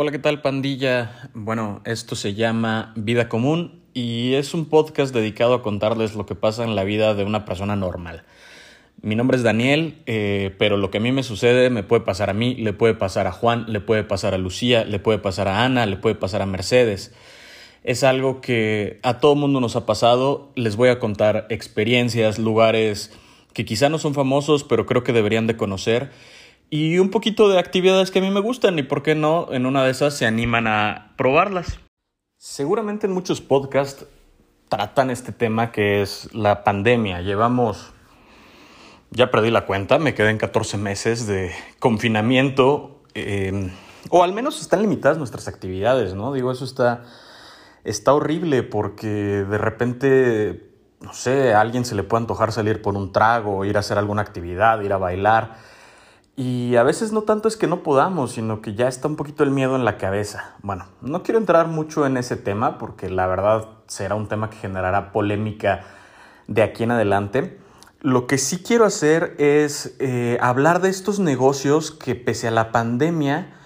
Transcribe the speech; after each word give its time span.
Hola, 0.00 0.12
¿qué 0.12 0.20
tal 0.20 0.42
pandilla? 0.42 1.28
Bueno, 1.34 1.82
esto 1.84 2.14
se 2.14 2.34
llama 2.34 2.92
Vida 2.94 3.28
Común 3.28 3.82
y 3.94 4.34
es 4.34 4.54
un 4.54 4.66
podcast 4.66 5.12
dedicado 5.12 5.54
a 5.54 5.62
contarles 5.64 6.14
lo 6.14 6.24
que 6.24 6.36
pasa 6.36 6.62
en 6.62 6.76
la 6.76 6.84
vida 6.84 7.14
de 7.14 7.24
una 7.24 7.44
persona 7.44 7.74
normal. 7.74 8.22
Mi 9.02 9.16
nombre 9.16 9.36
es 9.36 9.42
Daniel, 9.42 10.00
eh, 10.06 10.54
pero 10.56 10.76
lo 10.76 10.92
que 10.92 10.98
a 10.98 11.00
mí 11.00 11.10
me 11.10 11.24
sucede 11.24 11.68
me 11.68 11.82
puede 11.82 12.02
pasar 12.02 12.30
a 12.30 12.32
mí, 12.32 12.54
le 12.54 12.72
puede 12.72 12.94
pasar 12.94 13.26
a 13.26 13.32
Juan, 13.32 13.64
le 13.66 13.80
puede 13.80 14.04
pasar 14.04 14.34
a 14.34 14.38
Lucía, 14.38 14.84
le 14.84 15.00
puede 15.00 15.18
pasar 15.18 15.48
a 15.48 15.64
Ana, 15.64 15.84
le 15.84 15.96
puede 15.96 16.14
pasar 16.14 16.42
a 16.42 16.46
Mercedes. 16.46 17.12
Es 17.82 18.04
algo 18.04 18.40
que 18.40 19.00
a 19.02 19.18
todo 19.18 19.34
mundo 19.34 19.58
nos 19.58 19.74
ha 19.74 19.84
pasado. 19.84 20.52
Les 20.54 20.76
voy 20.76 20.90
a 20.90 21.00
contar 21.00 21.48
experiencias, 21.50 22.38
lugares 22.38 23.10
que 23.52 23.64
quizá 23.64 23.88
no 23.88 23.98
son 23.98 24.14
famosos, 24.14 24.62
pero 24.62 24.86
creo 24.86 25.02
que 25.02 25.12
deberían 25.12 25.48
de 25.48 25.56
conocer 25.56 26.12
y 26.70 26.98
un 26.98 27.10
poquito 27.10 27.48
de 27.48 27.58
actividades 27.58 28.10
que 28.10 28.18
a 28.18 28.22
mí 28.22 28.30
me 28.30 28.40
gustan 28.40 28.78
y 28.78 28.82
por 28.82 29.02
qué 29.02 29.14
no 29.14 29.48
en 29.52 29.66
una 29.66 29.84
de 29.84 29.90
esas 29.90 30.14
se 30.14 30.26
animan 30.26 30.66
a 30.66 31.14
probarlas. 31.16 31.80
Seguramente 32.36 33.06
en 33.06 33.12
muchos 33.12 33.40
podcasts 33.40 34.06
tratan 34.68 35.10
este 35.10 35.32
tema 35.32 35.72
que 35.72 36.02
es 36.02 36.32
la 36.34 36.64
pandemia. 36.64 37.22
Llevamos, 37.22 37.92
ya 39.10 39.30
perdí 39.30 39.50
la 39.50 39.66
cuenta, 39.66 39.98
me 39.98 40.14
quedé 40.14 40.30
en 40.30 40.38
14 40.38 40.76
meses 40.76 41.26
de 41.26 41.52
confinamiento 41.78 43.02
eh, 43.14 43.70
o 44.10 44.22
al 44.22 44.32
menos 44.32 44.60
están 44.60 44.82
limitadas 44.82 45.18
nuestras 45.18 45.48
actividades, 45.48 46.14
¿no? 46.14 46.32
Digo, 46.32 46.52
eso 46.52 46.64
está, 46.64 47.04
está 47.84 48.14
horrible 48.14 48.62
porque 48.62 49.06
de 49.06 49.58
repente, 49.58 50.70
no 51.00 51.12
sé, 51.12 51.52
a 51.54 51.60
alguien 51.60 51.84
se 51.84 51.94
le 51.94 52.04
puede 52.04 52.22
antojar 52.22 52.52
salir 52.52 52.80
por 52.80 52.96
un 52.96 53.12
trago, 53.12 53.64
ir 53.64 53.76
a 53.76 53.80
hacer 53.80 53.98
alguna 53.98 54.22
actividad, 54.22 54.80
ir 54.82 54.92
a 54.92 54.98
bailar 54.98 55.56
y 56.38 56.76
a 56.76 56.84
veces 56.84 57.10
no 57.10 57.22
tanto 57.22 57.48
es 57.48 57.56
que 57.56 57.66
no 57.66 57.82
podamos, 57.82 58.30
sino 58.30 58.62
que 58.62 58.76
ya 58.76 58.86
está 58.86 59.08
un 59.08 59.16
poquito 59.16 59.42
el 59.42 59.50
miedo 59.50 59.74
en 59.74 59.84
la 59.84 59.98
cabeza. 59.98 60.54
Bueno, 60.62 60.86
no 61.02 61.24
quiero 61.24 61.40
entrar 61.40 61.66
mucho 61.66 62.06
en 62.06 62.16
ese 62.16 62.36
tema 62.36 62.78
porque 62.78 63.10
la 63.10 63.26
verdad 63.26 63.66
será 63.88 64.14
un 64.14 64.28
tema 64.28 64.48
que 64.48 64.56
generará 64.56 65.10
polémica 65.10 65.84
de 66.46 66.62
aquí 66.62 66.84
en 66.84 66.92
adelante. 66.92 67.58
Lo 68.02 68.28
que 68.28 68.38
sí 68.38 68.62
quiero 68.62 68.84
hacer 68.84 69.34
es 69.38 69.96
eh, 69.98 70.38
hablar 70.40 70.80
de 70.80 70.90
estos 70.90 71.18
negocios 71.18 71.90
que 71.90 72.14
pese 72.14 72.46
a 72.46 72.52
la 72.52 72.70
pandemia 72.70 73.56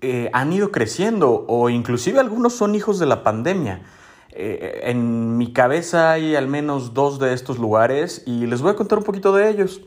eh, 0.00 0.30
han 0.32 0.52
ido 0.52 0.70
creciendo 0.70 1.44
o 1.48 1.70
inclusive 1.70 2.20
algunos 2.20 2.52
son 2.52 2.76
hijos 2.76 3.00
de 3.00 3.06
la 3.06 3.24
pandemia. 3.24 3.82
Eh, 4.30 4.82
en 4.84 5.36
mi 5.38 5.52
cabeza 5.52 6.12
hay 6.12 6.36
al 6.36 6.46
menos 6.46 6.94
dos 6.94 7.18
de 7.18 7.32
estos 7.32 7.58
lugares 7.58 8.22
y 8.26 8.46
les 8.46 8.62
voy 8.62 8.70
a 8.70 8.76
contar 8.76 8.98
un 8.98 9.04
poquito 9.04 9.34
de 9.34 9.50
ellos. 9.50 9.80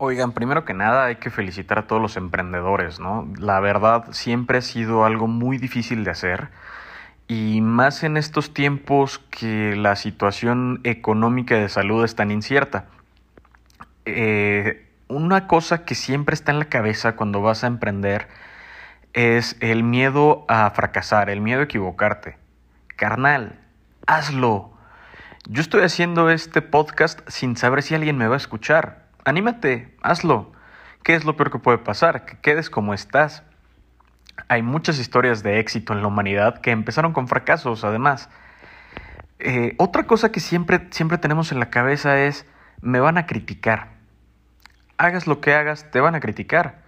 Oigan, 0.00 0.30
primero 0.30 0.64
que 0.64 0.74
nada 0.74 1.06
hay 1.06 1.16
que 1.16 1.28
felicitar 1.28 1.80
a 1.80 1.86
todos 1.88 2.00
los 2.00 2.16
emprendedores, 2.16 3.00
¿no? 3.00 3.28
La 3.36 3.58
verdad 3.58 4.04
siempre 4.12 4.58
ha 4.58 4.62
sido 4.62 5.04
algo 5.04 5.26
muy 5.26 5.58
difícil 5.58 6.04
de 6.04 6.12
hacer 6.12 6.50
y 7.26 7.60
más 7.62 8.04
en 8.04 8.16
estos 8.16 8.54
tiempos 8.54 9.18
que 9.18 9.74
la 9.74 9.96
situación 9.96 10.80
económica 10.84 11.56
de 11.56 11.68
salud 11.68 12.04
es 12.04 12.14
tan 12.14 12.30
incierta. 12.30 12.84
Eh, 14.04 14.86
una 15.08 15.48
cosa 15.48 15.84
que 15.84 15.96
siempre 15.96 16.34
está 16.34 16.52
en 16.52 16.60
la 16.60 16.66
cabeza 16.66 17.16
cuando 17.16 17.42
vas 17.42 17.64
a 17.64 17.66
emprender 17.66 18.28
es 19.14 19.56
el 19.58 19.82
miedo 19.82 20.44
a 20.46 20.70
fracasar, 20.70 21.28
el 21.28 21.40
miedo 21.40 21.62
a 21.62 21.64
equivocarte. 21.64 22.38
Carnal, 22.94 23.58
hazlo. 24.06 24.70
Yo 25.48 25.60
estoy 25.60 25.82
haciendo 25.82 26.30
este 26.30 26.62
podcast 26.62 27.28
sin 27.28 27.56
saber 27.56 27.82
si 27.82 27.96
alguien 27.96 28.16
me 28.16 28.28
va 28.28 28.34
a 28.34 28.36
escuchar 28.36 29.07
Anímate, 29.28 29.94
hazlo. 30.00 30.52
¿Qué 31.02 31.14
es 31.14 31.26
lo 31.26 31.36
peor 31.36 31.50
que 31.50 31.58
puede 31.58 31.76
pasar? 31.76 32.24
Que 32.24 32.38
quedes 32.38 32.70
como 32.70 32.94
estás. 32.94 33.42
Hay 34.48 34.62
muchas 34.62 34.98
historias 34.98 35.42
de 35.42 35.60
éxito 35.60 35.92
en 35.92 36.00
la 36.00 36.08
humanidad 36.08 36.62
que 36.62 36.70
empezaron 36.70 37.12
con 37.12 37.28
fracasos, 37.28 37.84
además. 37.84 38.30
Eh, 39.38 39.74
otra 39.76 40.04
cosa 40.04 40.32
que 40.32 40.40
siempre, 40.40 40.88
siempre 40.92 41.18
tenemos 41.18 41.52
en 41.52 41.60
la 41.60 41.68
cabeza 41.68 42.18
es, 42.18 42.46
me 42.80 43.00
van 43.00 43.18
a 43.18 43.26
criticar. 43.26 43.88
Hagas 44.96 45.26
lo 45.26 45.42
que 45.42 45.52
hagas, 45.52 45.90
te 45.90 46.00
van 46.00 46.14
a 46.14 46.20
criticar. 46.20 46.80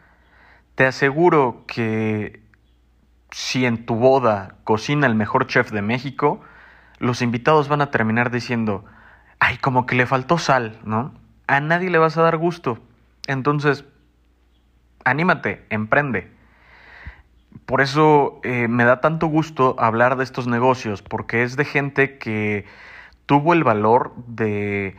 Te 0.77 0.87
aseguro 0.87 1.67
que 1.67 2.43
si 3.33 3.67
en 3.67 3.85
tu 3.85 3.97
boda 3.97 4.55
cocina 4.65 5.07
el 5.07 5.15
mejor 5.15 5.47
chef 5.47 5.73
de 5.73 5.83
México, 5.83 6.41
los 7.01 7.21
invitados 7.21 7.69
van 7.69 7.83
a 7.83 7.91
terminar 7.91 8.31
diciendo, 8.31 8.87
ay, 9.41 9.59
como 9.59 9.85
que 9.85 9.95
le 9.95 10.07
faltó 10.07 10.39
sal, 10.39 10.81
¿no? 10.85 11.20
A 11.51 11.61
nadie 11.61 11.91
le 11.91 11.99
vas 11.99 12.17
a 12.17 12.23
dar 12.23 12.37
gusto. 12.37 12.79
Entonces, 13.27 13.85
anímate, 15.05 15.67
emprende. 15.69 16.31
Por 17.67 17.81
eso 17.81 18.41
eh, 18.45 18.69
me 18.69 18.85
da 18.85 19.01
tanto 19.01 19.27
gusto 19.27 19.75
hablar 19.77 20.17
de 20.17 20.23
estos 20.23 20.47
negocios, 20.47 21.03
porque 21.03 21.43
es 21.43 21.57
de 21.57 21.65
gente 21.65 22.19
que 22.19 22.67
tuvo 23.27 23.53
el 23.53 23.65
valor 23.65 24.15
de 24.29 24.97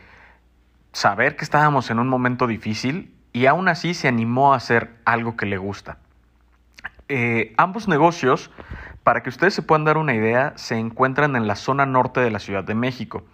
saber 0.92 1.36
que 1.36 1.44
estábamos 1.44 1.90
en 1.90 1.98
un 1.98 2.08
momento 2.08 2.46
difícil 2.46 3.14
y 3.32 3.46
aún 3.46 3.68
así 3.68 3.94
se 3.94 4.08
animó 4.08 4.52
a 4.52 4.58
hacer 4.58 4.90
algo 5.06 5.38
que 5.38 5.46
le 5.46 5.56
gusta. 5.56 5.96
Eh, 7.08 7.54
ambos 7.56 7.88
negocios, 7.88 8.50
para 9.04 9.22
que 9.22 9.30
ustedes 9.30 9.54
se 9.54 9.62
puedan 9.62 9.86
dar 9.86 9.96
una 9.96 10.14
idea, 10.14 10.52
se 10.56 10.76
encuentran 10.76 11.34
en 11.34 11.46
la 11.46 11.56
zona 11.56 11.86
norte 11.86 12.20
de 12.20 12.30
la 12.30 12.40
Ciudad 12.40 12.62
de 12.62 12.74
México 12.74 13.24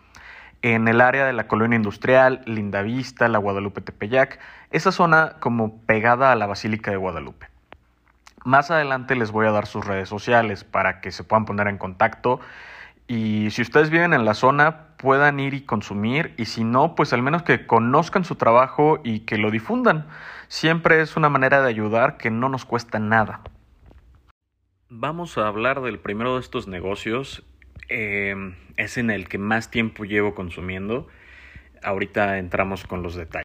en 0.62 0.88
el 0.88 1.00
área 1.00 1.26
de 1.26 1.32
la 1.32 1.46
colonia 1.46 1.76
industrial, 1.76 2.42
Lindavista, 2.46 3.28
la 3.28 3.38
Guadalupe 3.38 3.80
Tepeyac, 3.80 4.38
esa 4.70 4.92
zona 4.92 5.36
como 5.41 5.80
pegada 5.82 6.32
a 6.32 6.36
la 6.36 6.46
Basílica 6.46 6.91
de 6.91 6.96
Guadalupe. 6.96 7.48
Más 8.44 8.70
adelante 8.70 9.14
les 9.14 9.30
voy 9.30 9.46
a 9.46 9.50
dar 9.50 9.66
sus 9.66 9.86
redes 9.86 10.08
sociales 10.08 10.64
para 10.64 11.00
que 11.00 11.10
se 11.10 11.24
puedan 11.24 11.44
poner 11.44 11.69
en 11.69 11.78
contacto 11.78 12.41
y 13.06 13.50
si 13.50 13.62
ustedes 13.62 13.91
viven 13.91 14.12
en 14.12 14.24
la 14.24 14.34
zona 14.34 14.88
puedan 14.98 15.41
ir 15.41 15.54
y 15.54 15.62
consumir 15.62 16.34
y 16.36 16.44
si 16.44 16.62
no, 16.62 16.94
pues 16.94 17.12
al 17.12 17.22
menos 17.22 17.42
que 17.42 17.66
conozcan 17.66 18.25
su 18.25 18.34
trabajo 18.34 19.00
y 19.02 19.20
que 19.20 19.38
lo 19.38 19.50
difundan. 19.50 20.06
Siempre 20.48 21.00
es 21.00 21.16
una 21.16 21.28
manera 21.28 21.62
de 21.62 21.69
ayudar 21.69 22.19
que 22.19 22.30
no 22.30 22.48
nos 22.48 22.64
cuesta 22.64 22.98
nada. 22.98 23.40
Vamos 24.90 25.38
a 25.38 25.46
hablar 25.46 25.80
del 25.80 25.98
primero 25.98 26.34
de 26.34 26.40
estos 26.40 26.69
negocios 26.69 27.44
Em, 27.88 28.54
es 28.76 28.99
en 28.99 29.10
el 29.10 29.28
que 29.28 29.38
más 29.38 29.71
tiempo 29.71 30.04
llevo 30.04 30.34
consumiendo. 30.34 31.06
Ahorita 31.82 32.38
entramos 32.38 32.84
con 32.84 33.03
los 33.03 33.15
detalles. 33.15 33.44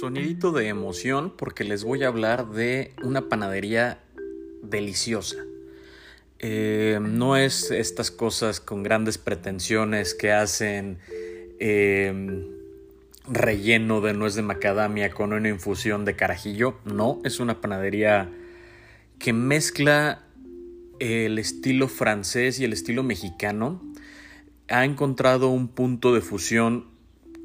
Sonidito 0.00 0.52
de 0.52 0.68
emoción 0.68 1.34
porque 1.36 1.64
les 1.64 1.84
voy 1.84 2.04
a 2.04 2.08
hablar 2.08 2.48
de 2.48 2.94
una 3.02 3.28
panadería 3.28 3.98
deliciosa. 4.62 5.36
Em, 6.38 7.18
no 7.18 7.36
es 7.36 7.70
estas 7.70 8.10
cosas 8.10 8.60
con 8.60 8.82
grandes 8.82 9.18
pretensiones 9.18 10.14
que 10.14 10.32
hacen 10.32 10.98
em, 11.58 12.59
relleno 13.30 14.00
de 14.00 14.12
nuez 14.12 14.34
de 14.34 14.42
macadamia 14.42 15.10
con 15.10 15.32
una 15.32 15.48
infusión 15.48 16.04
de 16.04 16.16
carajillo. 16.16 16.78
No, 16.84 17.20
es 17.24 17.40
una 17.40 17.60
panadería 17.60 18.28
que 19.18 19.32
mezcla 19.32 20.24
el 20.98 21.38
estilo 21.38 21.88
francés 21.88 22.58
y 22.58 22.64
el 22.64 22.72
estilo 22.72 23.02
mexicano. 23.02 23.82
Ha 24.68 24.84
encontrado 24.84 25.48
un 25.48 25.68
punto 25.68 26.12
de 26.12 26.20
fusión 26.20 26.88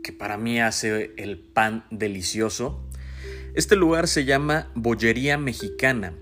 que 0.03 0.11
para 0.11 0.37
mí 0.37 0.59
hace 0.59 1.13
el 1.17 1.37
pan 1.37 1.85
delicioso. 1.91 2.83
Este 3.53 3.75
lugar 3.75 4.07
se 4.07 4.25
llama 4.25 4.71
Bollería 4.75 5.37
Mexicana. 5.37 6.13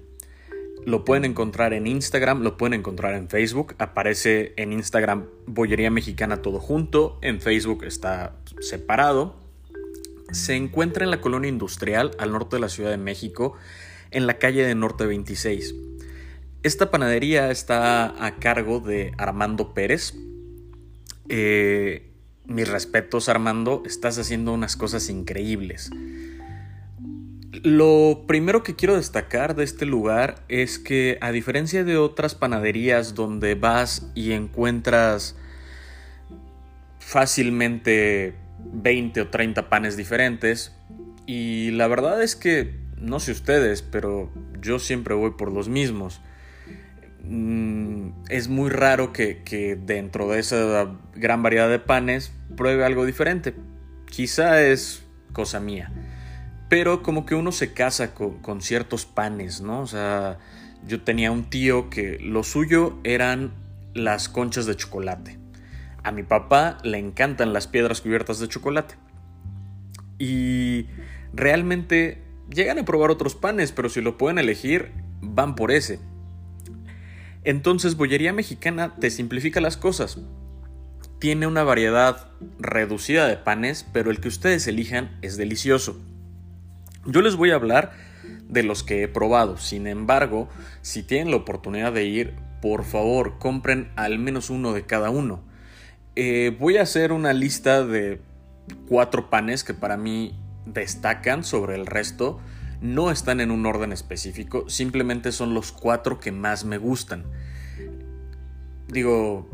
Lo 0.86 1.06
pueden 1.06 1.24
encontrar 1.24 1.74
en 1.74 1.88
Instagram, 1.88 2.42
lo 2.42 2.58
pueden 2.58 2.74
encontrar 2.74 3.16
en 3.16 3.30
Facebook. 3.30 3.76
Aparece 3.78 4.54
en 4.58 4.74
Instagram 4.74 5.28
Bollería 5.48 5.90
Mexicana 5.90 6.42
todo 6.42 6.60
junto. 6.60 7.18
En 7.22 7.40
Facebook 7.40 7.86
está 7.86 8.36
separado 8.60 9.43
se 10.34 10.56
encuentra 10.56 11.04
en 11.04 11.12
la 11.12 11.22
colonia 11.22 11.50
industrial 11.50 12.12
al 12.18 12.32
norte 12.32 12.58
de 12.58 12.60
la 12.60 12.70
Ciudad 12.70 12.90
de 12.90 12.98
México, 12.98 13.56
en 14.12 14.28
la 14.28 14.38
calle 14.40 14.66
de 14.66 14.76
Norte 14.76 15.06
26. 15.06 15.76
Esta 16.64 16.92
panadería 16.92 17.52
está 17.52 18.26
a 18.26 18.36
cargo 18.36 18.80
de 18.80 19.14
Armando 19.18 19.74
Pérez. 19.74 20.16
Eh, 21.30 22.10
mis 22.46 22.68
respetos 22.68 23.30
Armando, 23.30 23.84
estás 23.86 24.18
haciendo 24.18 24.54
unas 24.54 24.76
cosas 24.76 25.10
increíbles. 25.10 25.92
Lo 27.64 28.26
primero 28.28 28.64
que 28.64 28.76
quiero 28.76 28.96
destacar 28.96 29.56
de 29.56 29.64
este 29.64 29.86
lugar 29.86 30.44
es 30.50 30.80
que 30.80 31.18
a 31.22 31.32
diferencia 31.32 31.84
de 31.84 31.98
otras 31.98 32.34
panaderías 32.36 33.14
donde 33.14 33.56
vas 33.56 34.12
y 34.16 34.32
encuentras 34.32 35.36
fácilmente 37.00 38.36
20 38.72 39.22
o 39.22 39.28
30 39.30 39.70
panes 39.70 39.98
diferentes. 39.98 40.76
Y 41.26 41.72
la 41.72 41.88
verdad 41.88 42.22
es 42.22 42.36
que, 42.36 42.80
no 42.98 43.20
sé 43.20 43.32
ustedes, 43.32 43.82
pero 43.82 44.32
yo 44.62 44.80
siempre 44.80 45.14
voy 45.14 45.32
por 45.32 45.52
los 45.52 45.70
mismos. 45.70 46.22
Mm, 47.24 48.10
es 48.30 48.50
muy 48.50 48.70
raro 48.70 49.14
que, 49.14 49.80
dentro 49.86 50.30
de 50.30 50.40
esa 50.40 50.92
gran 51.16 51.44
variedad 51.44 51.70
de 51.70 51.80
panes 51.80 52.32
pruebe 52.56 52.86
algo 52.86 53.06
diferente. 53.06 53.54
Quizá 54.06 54.62
es 54.62 55.04
cosa 55.32 55.60
mía. 55.60 55.92
Pero 56.70 57.04
como 57.04 57.26
que 57.26 57.36
uno 57.36 57.52
se 57.52 57.74
casa 57.74 58.14
con, 58.14 58.40
con 58.40 58.62
ciertos 58.62 59.06
panes, 59.06 59.62
¿no? 59.62 59.82
O 59.82 59.88
sea, 59.88 60.40
yo 60.88 61.02
tenía 61.02 61.32
un 61.32 61.50
tío 61.50 61.90
que 61.90 62.18
lo 62.20 62.44
suyo 62.44 63.00
eran 63.04 63.54
las 63.94 64.28
conchas 64.28 64.66
de 64.66 64.76
chocolate. 64.76 65.43
A 66.04 66.12
mi 66.12 66.24
papá 66.24 66.78
le 66.84 66.98
encantan 66.98 67.54
las 67.54 67.68
piedras 67.68 68.02
cubiertas 68.02 68.40
de 68.40 68.48
chocolate. 68.48 68.96
Y 70.20 70.88
realmente 71.34 72.22
llegan 72.50 72.80
a 72.80 72.86
probar 72.86 73.10
otros 73.10 73.36
panes, 73.36 73.72
pero 73.72 73.90
si 73.90 74.02
lo 74.02 74.18
pueden 74.18 74.38
elegir, 74.38 74.92
van 75.22 75.56
por 75.56 75.72
ese. 75.72 76.00
Entonces, 77.46 77.98
Bollería 77.98 78.34
Mexicana 78.34 78.96
te 79.00 79.10
simplifica 79.10 79.62
las 79.62 79.78
cosas. 79.78 80.20
Tiene 81.20 81.48
una 81.48 81.64
variedad 81.64 82.32
reducida 82.60 83.28
de 83.28 83.38
panes, 83.38 83.86
pero 83.94 84.12
el 84.12 84.20
que 84.20 84.28
ustedes 84.28 84.68
elijan 84.68 85.18
es 85.22 85.38
delicioso. 85.38 85.98
Yo 87.06 87.22
les 87.22 87.36
voy 87.36 87.52
a 87.52 87.56
hablar 87.56 87.94
de 88.48 88.64
los 88.64 88.84
que 88.84 89.04
he 89.04 89.08
probado. 89.08 89.58
Sin 89.58 89.88
embargo, 89.88 90.50
si 90.82 91.04
tienen 91.04 91.32
la 91.32 91.38
oportunidad 91.38 91.92
de 91.94 92.06
ir, 92.06 92.34
por 92.62 92.84
favor, 92.84 93.40
compren 93.40 93.92
al 93.96 94.20
menos 94.20 94.50
uno 94.50 94.74
de 94.74 94.86
cada 94.86 95.10
uno. 95.10 95.44
Eh, 96.16 96.56
voy 96.60 96.78
a 96.78 96.84
hacer 96.84 97.12
una 97.12 97.34
lista 97.34 97.86
de 97.86 98.22
cuatro 98.88 99.30
panes 99.30 99.64
que 99.64 99.74
para 99.74 99.98
mí 99.98 100.40
destacan 100.66 101.44
sobre 101.44 101.76
el 101.76 101.86
resto. 101.86 102.40
No 102.82 103.12
están 103.12 103.40
en 103.40 103.50
un 103.50 103.66
orden 103.66 103.92
específico, 103.92 104.70
simplemente 104.70 105.32
son 105.32 105.54
los 105.54 105.72
cuatro 105.72 106.20
que 106.20 106.32
más 106.32 106.66
me 106.66 106.78
gustan. 106.78 107.24
Digo, 108.90 109.50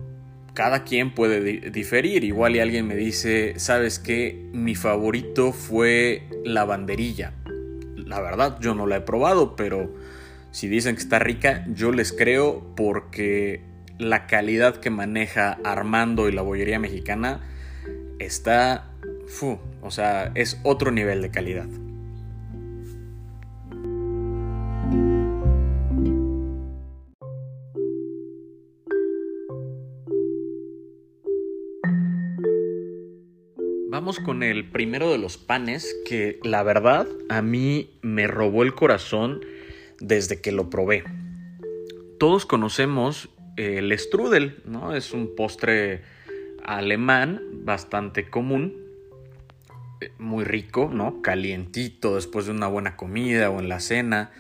cada 0.54 0.84
quien 0.84 1.14
puede 1.14 1.70
diferir. 1.70 2.24
Igual 2.24 2.56
y 2.56 2.60
alguien 2.60 2.88
me 2.88 2.96
dice, 2.96 3.54
¿sabes 3.58 4.00
qué? 4.00 4.50
Mi 4.52 4.76
favorito 4.76 5.54
fue 5.54 6.28
la 6.44 6.66
banderilla. 6.66 7.34
La 7.96 8.20
verdad, 8.20 8.60
yo 8.60 8.76
no 8.76 8.88
la 8.88 8.98
he 8.98 9.02
probado, 9.02 9.56
pero 9.56 9.94
si 10.52 10.68
dicen 10.68 10.96
que 10.96 11.02
está 11.02 11.20
rica, 11.20 11.66
yo 11.70 11.92
les 11.92 12.12
creo 12.12 12.74
porque 12.76 13.69
la 14.00 14.28
calidad 14.28 14.78
que 14.78 14.90
maneja 14.90 15.60
Armando 15.64 16.30
y 16.30 16.32
la 16.32 16.42
bollería 16.42 16.80
mexicana 16.80 17.42
está, 18.18 18.92
o 19.82 19.92
sea, 19.92 20.32
es 20.36 20.60
otro 20.64 20.92
nivel 20.92 21.22
de 21.22 21.30
calidad. 21.30 21.68
Vamos 33.92 34.22
con 34.22 34.44
el 34.44 34.70
primero 34.72 35.12
de 35.12 35.18
los 35.18 35.38
panes 35.38 35.94
que 36.06 36.40
la 36.42 36.64
verdad 36.64 37.06
a 37.28 37.42
mí 37.42 38.00
me 38.02 38.28
robó 38.28 38.64
el 38.64 38.74
corazón 38.74 39.42
desde 40.00 40.40
que 40.40 40.54
lo 40.54 40.70
probé. 40.70 41.04
Todos 42.18 42.46
conocemos 42.46 43.30
el 43.60 43.98
strudel, 44.00 44.62
¿no? 44.66 44.96
Es 44.96 45.12
un 45.12 45.36
postre 45.36 46.02
alemán 46.64 47.42
bastante 47.66 48.30
común, 48.30 48.78
muy 50.18 50.46
rico, 50.46 50.90
¿no? 50.94 51.22
Calientito 51.22 52.16
después 52.16 52.46
de 52.46 52.52
una 52.52 52.68
buena 52.68 52.96
comida 52.96 53.50
o 53.50 53.60
en 53.60 53.68
la 53.68 53.82
cena, 53.82 54.32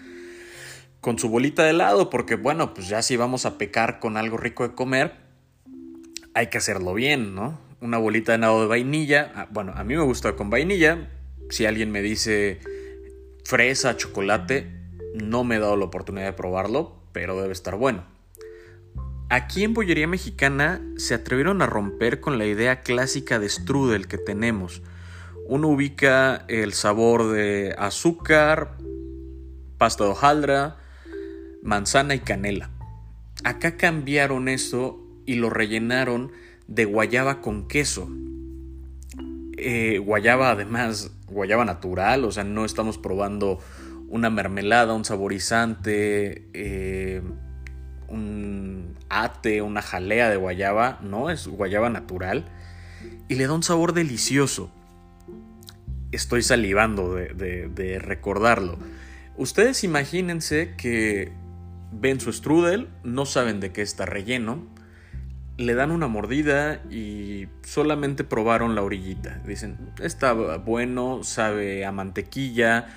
con 1.01 1.19
su 1.19 1.29
bolita 1.29 1.63
de 1.63 1.71
helado, 1.71 2.09
porque 2.09 2.35
bueno, 2.35 2.73
pues 2.73 2.87
ya 2.87 3.01
si 3.01 3.17
vamos 3.17 3.45
a 3.45 3.57
pecar 3.57 3.99
con 3.99 4.15
algo 4.15 4.37
rico 4.37 4.67
de 4.67 4.73
comer, 4.73 5.13
hay 6.33 6.47
que 6.47 6.57
hacerlo 6.57 6.93
bien, 6.93 7.35
¿no? 7.35 7.59
Una 7.81 7.97
bolita 7.97 8.31
de 8.31 8.37
helado 8.37 8.61
de 8.61 8.67
vainilla, 8.67 9.31
ah, 9.35 9.47
bueno, 9.51 9.73
a 9.75 9.83
mí 9.83 9.95
me 9.95 10.03
gusta 10.03 10.35
con 10.35 10.49
vainilla, 10.49 11.09
si 11.49 11.65
alguien 11.65 11.91
me 11.91 12.01
dice 12.01 12.59
fresa, 13.43 13.97
chocolate, 13.97 14.67
no 15.15 15.43
me 15.43 15.55
he 15.55 15.59
dado 15.59 15.75
la 15.75 15.85
oportunidad 15.85 16.25
de 16.25 16.33
probarlo, 16.33 17.01
pero 17.11 17.41
debe 17.41 17.53
estar 17.53 17.75
bueno. 17.75 18.18
Aquí 19.31 19.63
en 19.63 19.75
Bollería 19.75 20.07
Mexicana 20.07 20.81
se 20.97 21.13
atrevieron 21.13 21.61
a 21.61 21.67
romper 21.67 22.19
con 22.19 22.39
la 22.39 22.47
idea 22.47 22.81
clásica 22.81 23.37
de 23.37 23.47
strudel 23.47 24.07
que 24.07 24.17
tenemos. 24.17 24.81
Uno 25.45 25.67
ubica 25.67 26.45
el 26.47 26.73
sabor 26.73 27.31
de 27.31 27.75
azúcar, 27.77 28.75
pasta 29.77 30.03
de 30.03 30.09
hojaldra, 30.09 30.77
manzana 31.61 32.15
y 32.15 32.19
canela. 32.19 32.71
Acá 33.43 33.77
cambiaron 33.77 34.49
eso 34.49 34.99
y 35.27 35.35
lo 35.35 35.51
rellenaron 35.51 36.31
de 36.67 36.85
guayaba 36.85 37.39
con 37.39 37.67
queso. 37.67 38.09
Eh, 39.57 39.99
guayaba 39.99 40.49
además, 40.49 41.11
guayaba 41.27 41.65
natural, 41.65 42.25
o 42.25 42.31
sea, 42.31 42.43
no 42.43 42.65
estamos 42.65 42.97
probando 42.97 43.59
una 44.07 44.31
mermelada, 44.31 44.95
un 44.95 45.05
saborizante, 45.05 46.49
eh, 46.53 47.21
un 48.09 48.95
ate, 49.09 49.61
una 49.61 49.81
jalea 49.81 50.29
de 50.29 50.37
guayaba, 50.37 50.99
no, 51.01 51.29
es 51.29 51.47
guayaba 51.47 51.89
natural 51.89 52.45
y 53.27 53.35
le 53.35 53.47
da 53.47 53.53
un 53.53 53.63
sabor 53.63 53.93
delicioso. 53.93 54.71
Estoy 56.11 56.41
salivando 56.41 57.13
de, 57.13 57.99
recordarlo. 57.99 58.77
Ustedes 59.37 59.83
imagínense 59.83 60.73
que 60.75 61.31
ven 61.91 62.19
su 62.19 62.33
strudel, 62.33 62.89
no 63.03 63.25
saben 63.25 63.59
de 63.59 63.71
qué 63.71 63.81
está 63.81 64.05
relleno, 64.05 64.67
le 65.57 65.75
dan 65.75 65.91
una 65.91 66.07
mordida 66.07 66.81
y 66.89 67.47
solamente 67.63 68.23
probaron 68.23 68.75
la 68.75 68.81
orillita. 68.81 69.41
Dicen, 69.45 69.77
está 70.01 70.33
bueno, 70.33 71.23
sabe 71.23 71.85
a 71.85 71.91
mantequilla, 71.91 72.87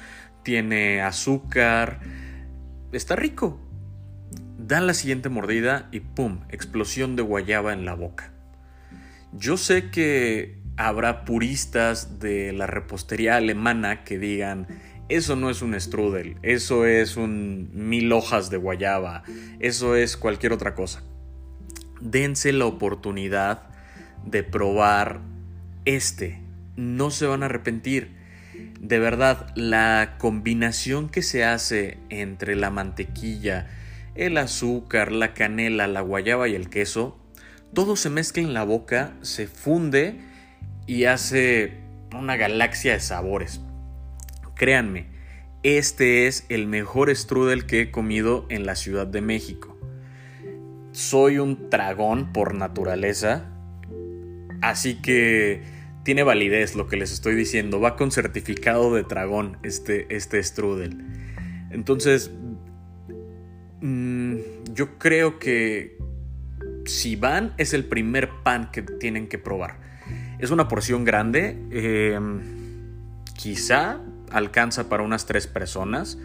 tiene 0.43 1.03
azúcar, 1.03 2.01
está 2.93 3.15
rico 3.15 3.61
dan 4.67 4.87
la 4.87 4.95
siguiente 4.95 5.29
mordida 5.29 5.89
y 5.93 6.01
¡pum! 6.01 6.41
explosión 6.51 7.17
de 7.17 7.23
guayaba 7.23 7.73
en 7.73 7.85
la 7.85 7.95
boca. 7.95 8.33
Yo 9.33 9.57
sé 9.57 9.91
que 9.91 10.59
habrá 10.77 11.25
puristas 11.25 12.21
de 12.21 12.53
la 12.53 12.67
repostería 12.67 13.37
alemana 13.37 14.05
que 14.05 14.19
digan, 14.19 14.67
eso 15.09 15.37
no 15.37 15.51
es 15.51 15.63
un 15.63 15.79
strudel, 15.79 16.37
eso 16.43 16.87
es 16.87 17.17
un 17.17 17.71
mil 17.75 18.13
hojas 18.13 18.51
de 18.51 18.57
guayaba, 18.57 19.25
eso 19.61 19.97
es 19.97 20.17
cualquier 20.17 20.53
otra 20.53 20.75
cosa. 20.75 21.03
Dense 22.01 22.53
la 22.53 22.67
oportunidad 22.67 23.65
de 24.25 24.43
probar 24.43 25.21
este, 25.85 26.41
no 26.77 27.11
se 27.11 27.27
van 27.27 27.43
a 27.43 27.47
arrepentir. 27.47 28.21
De 28.81 28.99
verdad, 28.99 29.53
la 29.55 30.17
combinación 30.19 31.09
que 31.09 31.23
se 31.23 31.45
hace 31.45 31.99
entre 32.09 32.57
la 32.57 32.71
mantequilla, 32.71 33.69
el 34.15 34.37
azúcar, 34.39 35.13
la 35.13 35.35
canela, 35.35 35.87
la 35.87 36.01
guayaba 36.01 36.49
y 36.49 36.55
el 36.55 36.69
queso, 36.69 37.19
todo 37.75 37.97
se 37.97 38.11
mezcla 38.11 38.43
en 38.43 38.55
la 38.55 38.65
boca, 38.65 39.15
se 39.23 39.47
funde 39.47 40.21
y 40.87 41.05
hace 41.05 41.79
una 42.15 42.37
galaxia 42.37 42.93
de 42.93 43.01
sabores. 43.01 43.61
Créanme, 44.55 45.07
este 45.63 46.27
es 46.27 46.45
el 46.49 46.67
mejor 46.67 47.15
strudel 47.15 47.67
que 47.67 47.81
he 47.81 47.91
comido 47.91 48.47
en 48.49 48.67
la 48.67 48.77
Ciudad 48.77 49.07
de 49.07 49.23
México. 49.23 49.79
Soy 50.93 51.39
un 51.39 51.71
dragón 51.71 52.33
por 52.33 52.55
naturaleza, 52.55 53.49
así 54.61 55.01
que 55.01 55.63
tiene 56.05 56.23
validez 56.23 56.75
lo 56.75 56.89
que 56.89 56.97
les 56.97 57.13
estoy 57.13 57.35
diciendo. 57.35 57.81
Va 57.81 57.97
con 57.97 58.11
certificado 58.11 58.95
de 58.95 59.05
dragón 59.05 59.57
este, 59.63 60.15
este 60.15 60.43
strudel. 60.43 60.99
Entonces, 61.71 62.31
Mm, 63.83 64.37
yo 64.75 64.97
creo 64.97 65.41
que 65.41 65.99
si 66.87 67.17
van 67.17 67.53
es 67.59 67.75
el 67.75 67.85
primer 67.85 68.31
pan 68.45 68.71
que 68.71 68.83
tienen 68.83 69.29
que 69.29 69.39
probar. 69.39 69.77
Es 70.39 70.53
una 70.53 70.69
porción 70.69 71.05
grande, 71.05 71.59
em, 71.73 72.41
quizá 73.37 74.01
alcanza 74.31 74.89
para 74.89 75.03
unas 75.03 75.27
tres 75.27 75.49
personas. 75.49 76.17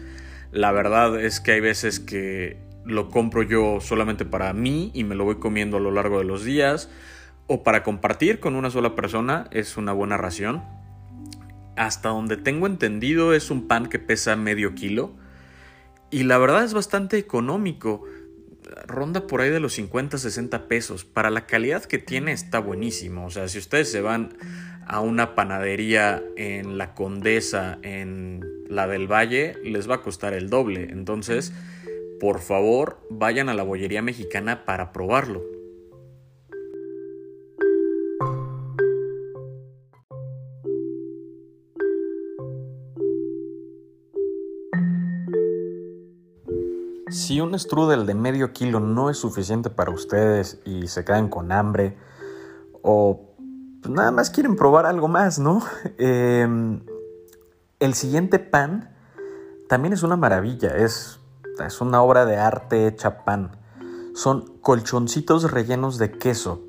La 0.52 0.70
verdad 0.70 1.20
es 1.20 1.40
que 1.40 1.52
hay 1.52 1.60
veces 1.60 1.98
que 1.98 2.56
lo 2.84 3.08
compro 3.10 3.42
yo 3.42 3.80
solamente 3.80 4.24
para 4.24 4.52
mí 4.52 4.92
y 4.94 5.02
me 5.02 5.16
lo 5.16 5.24
voy 5.24 5.36
comiendo 5.36 5.76
a 5.78 5.80
lo 5.80 5.90
largo 5.90 6.18
de 6.18 6.24
los 6.24 6.44
días. 6.44 6.88
O 7.48 7.64
para 7.64 7.82
compartir 7.82 8.38
con 8.38 8.54
una 8.54 8.70
sola 8.70 8.94
persona 8.94 9.48
es 9.50 9.76
una 9.76 9.92
buena 9.92 10.16
ración. 10.16 10.62
Hasta 11.76 12.10
donde 12.10 12.36
tengo 12.36 12.66
entendido 12.68 13.34
es 13.34 13.50
un 13.50 13.66
pan 13.66 13.88
que 13.88 13.98
pesa 13.98 14.36
medio 14.36 14.74
kilo 14.76 15.16
y 16.10 16.24
la 16.24 16.38
verdad 16.38 16.64
es 16.64 16.74
bastante 16.74 17.18
económico. 17.18 18.04
Ronda 18.86 19.26
por 19.26 19.40
ahí 19.40 19.50
de 19.50 19.60
los 19.60 19.74
50, 19.74 20.18
60 20.18 20.68
pesos. 20.68 21.04
Para 21.04 21.30
la 21.30 21.46
calidad 21.46 21.84
que 21.84 21.98
tiene 21.98 22.32
está 22.32 22.58
buenísimo. 22.58 23.26
O 23.26 23.30
sea, 23.30 23.48
si 23.48 23.58
ustedes 23.58 23.90
se 23.90 24.00
van 24.00 24.36
a 24.86 25.00
una 25.00 25.34
panadería 25.34 26.22
en 26.36 26.78
la 26.78 26.94
Condesa, 26.94 27.78
en 27.82 28.44
la 28.68 28.86
del 28.86 29.10
Valle, 29.10 29.56
les 29.62 29.88
va 29.88 29.96
a 29.96 30.02
costar 30.02 30.32
el 30.32 30.48
doble. 30.48 30.88
Entonces, 30.90 31.52
por 32.20 32.40
favor, 32.40 32.98
vayan 33.10 33.48
a 33.48 33.54
la 33.54 33.62
bollería 33.62 34.02
mexicana 34.02 34.64
para 34.64 34.92
probarlo. 34.92 35.57
Si 47.18 47.40
un 47.40 47.58
strudel 47.58 48.06
de 48.06 48.14
medio 48.14 48.52
kilo 48.52 48.80
no 48.80 49.10
es 49.10 49.18
suficiente 49.18 49.70
para 49.70 49.90
ustedes 49.90 50.60
y 50.64 50.86
se 50.86 51.04
quedan 51.04 51.28
con 51.28 51.52
hambre 51.52 51.96
o 52.82 53.34
nada 53.88 54.10
más 54.10 54.30
quieren 54.30 54.56
probar 54.56 54.86
algo 54.86 55.08
más, 55.08 55.38
¿no? 55.38 55.62
Em, 55.98 56.80
el 57.80 57.94
siguiente 57.94 58.38
pan 58.38 58.94
también 59.68 59.92
es 59.92 60.02
una 60.02 60.16
maravilla, 60.16 60.76
es, 60.76 61.20
es 61.64 61.80
una 61.80 62.02
obra 62.02 62.24
de 62.24 62.36
arte 62.38 62.86
hecha 62.86 63.24
pan. 63.24 63.56
Son 64.14 64.58
colchoncitos 64.60 65.50
rellenos 65.50 65.98
de 65.98 66.12
queso. 66.12 66.64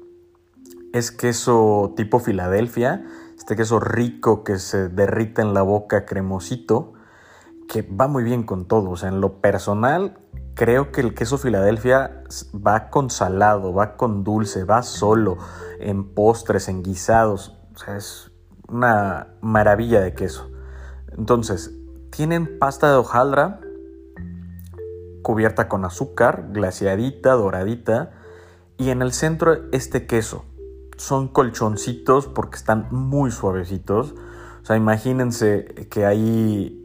Es 0.93 1.11
queso 1.11 1.93
tipo 1.95 2.19
Filadelfia, 2.19 3.05
este 3.37 3.55
queso 3.55 3.79
rico 3.79 4.43
que 4.43 4.57
se 4.59 4.89
derrite 4.89 5.41
en 5.41 5.53
la 5.53 5.61
boca, 5.61 6.05
cremosito, 6.05 6.93
que 7.69 7.83
va 7.83 8.07
muy 8.07 8.23
bien 8.23 8.43
con 8.43 8.65
todo. 8.65 8.89
O 8.89 8.97
sea, 8.97 9.09
en 9.09 9.21
lo 9.21 9.39
personal, 9.39 10.17
creo 10.55 10.91
que 10.91 11.01
el 11.01 11.13
queso 11.13 11.37
Filadelfia 11.37 12.23
va 12.53 12.89
con 12.89 13.11
salado, 13.11 13.73
va 13.73 13.95
con 13.95 14.23
dulce, 14.23 14.63
va 14.63 14.81
solo, 14.81 15.37
en 15.79 16.15
postres, 16.15 16.67
en 16.67 16.81
guisados. 16.81 17.55
O 17.75 17.77
sea, 17.77 17.95
es 17.95 18.31
una 18.67 19.35
maravilla 19.41 20.01
de 20.01 20.15
queso. 20.15 20.49
Entonces, 21.15 21.71
tienen 22.09 22.57
pasta 22.57 22.89
de 22.89 22.97
hojaldra 22.97 23.61
cubierta 25.21 25.67
con 25.67 25.85
azúcar, 25.85 26.47
glaciadita, 26.51 27.33
doradita, 27.33 28.13
y 28.77 28.89
en 28.89 29.03
el 29.03 29.11
centro 29.11 29.69
este 29.71 30.07
queso. 30.07 30.43
Son 30.97 31.27
colchoncitos 31.27 32.25
porque 32.25 32.57
están 32.57 32.87
muy 32.89 33.29
suavecitos. 33.29 34.15
O 34.63 34.65
sea, 34.65 34.75
imagínense 34.75 35.87
que 35.91 36.05
ahí 36.05 36.78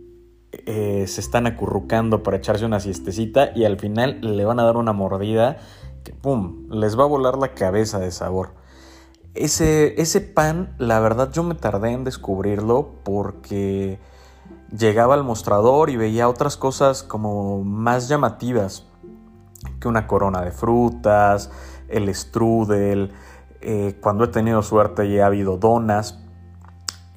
eh, 0.66 1.06
se 1.06 1.20
están 1.20 1.46
acurrucando 1.46 2.22
para 2.22 2.36
echarse 2.36 2.64
una 2.64 2.80
siestecita 2.80 3.50
y 3.54 3.64
al 3.64 3.78
final 3.78 4.18
le 4.20 4.44
van 4.44 4.60
a 4.60 4.64
dar 4.64 4.76
una 4.76 4.92
mordida 4.92 5.58
que, 6.04 6.12
¡pum!, 6.12 6.68
les 6.70 6.98
va 6.98 7.04
a 7.04 7.06
volar 7.06 7.38
la 7.38 7.54
cabeza 7.54 7.98
de 7.98 8.10
sabor. 8.10 8.50
Ese, 9.34 10.00
ese 10.00 10.20
pan, 10.20 10.74
la 10.78 11.00
verdad 11.00 11.32
yo 11.32 11.42
me 11.42 11.54
tardé 11.54 11.90
en 11.90 12.04
descubrirlo 12.04 12.90
porque 13.02 13.98
llegaba 14.76 15.14
al 15.14 15.24
mostrador 15.24 15.90
y 15.90 15.96
veía 15.96 16.28
otras 16.28 16.56
cosas 16.56 17.02
como 17.02 17.64
más 17.64 18.08
llamativas 18.08 18.86
que 19.80 19.88
una 19.88 20.06
corona 20.06 20.42
de 20.42 20.52
frutas, 20.52 21.50
el 21.88 22.14
strudel, 22.14 23.12
eh, 23.60 23.96
cuando 24.00 24.24
he 24.24 24.28
tenido 24.28 24.62
suerte 24.62 25.06
y 25.06 25.18
ha 25.18 25.26
habido 25.26 25.56
donas. 25.56 26.20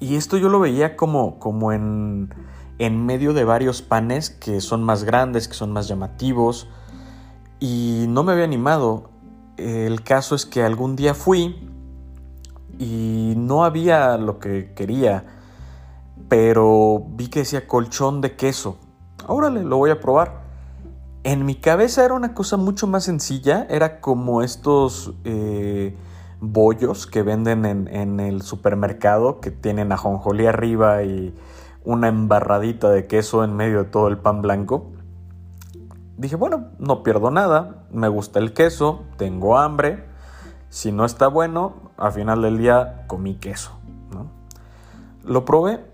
Y 0.00 0.16
esto 0.16 0.36
yo 0.36 0.48
lo 0.48 0.60
veía 0.60 0.96
como, 0.96 1.38
como 1.38 1.72
en, 1.72 2.30
en 2.78 3.04
medio 3.04 3.32
de 3.32 3.44
varios 3.44 3.82
panes 3.82 4.30
que 4.30 4.60
son 4.60 4.82
más 4.82 5.04
grandes, 5.04 5.48
que 5.48 5.54
son 5.54 5.72
más 5.72 5.88
llamativos. 5.88 6.68
Y 7.60 8.06
no 8.08 8.22
me 8.22 8.32
había 8.32 8.44
animado. 8.44 9.10
El 9.56 10.02
caso 10.02 10.34
es 10.34 10.46
que 10.46 10.62
algún 10.62 10.94
día 10.96 11.14
fui 11.14 11.68
y 12.78 13.34
no 13.36 13.64
había 13.64 14.16
lo 14.16 14.38
que 14.38 14.72
quería 14.74 15.24
pero 16.28 17.06
vi 17.08 17.28
que 17.28 17.40
decía 17.40 17.66
colchón 17.66 18.20
de 18.20 18.36
queso. 18.36 18.78
Órale, 19.26 19.62
lo 19.64 19.78
voy 19.78 19.90
a 19.90 20.00
probar. 20.00 20.42
En 21.24 21.44
mi 21.44 21.56
cabeza 21.56 22.04
era 22.04 22.14
una 22.14 22.34
cosa 22.34 22.56
mucho 22.56 22.86
más 22.86 23.04
sencilla, 23.04 23.66
era 23.68 24.00
como 24.00 24.42
estos 24.42 25.14
eh, 25.24 25.96
bollos 26.40 27.06
que 27.06 27.22
venden 27.22 27.64
en, 27.64 28.20
el 28.20 28.42
supermercado 28.42 29.40
que 29.40 29.50
tienen 29.50 29.90
ajonjolí 29.92 30.46
arriba 30.46 31.02
y 31.02 31.34
una 31.84 32.08
embarradita 32.08 32.90
de 32.90 33.06
queso 33.06 33.44
en 33.44 33.54
medio 33.54 33.84
de 33.84 33.90
todo 33.90 34.08
el 34.08 34.18
pan 34.18 34.42
blanco. 34.42 34.92
Dije, 36.16 36.36
bueno, 36.36 36.68
no 36.78 37.02
pierdo 37.02 37.30
nada, 37.30 37.86
me 37.92 38.08
gusta 38.08 38.38
el 38.38 38.52
queso, 38.52 39.04
tengo 39.16 39.58
hambre, 39.58 40.04
si 40.68 40.92
no 40.92 41.04
está 41.04 41.28
bueno, 41.28 41.92
al 41.96 42.12
final 42.12 42.42
del 42.42 42.58
día 42.58 43.04
comí 43.06 43.36
queso. 43.36 43.72
Lo 45.24 45.44
probé 45.44 45.84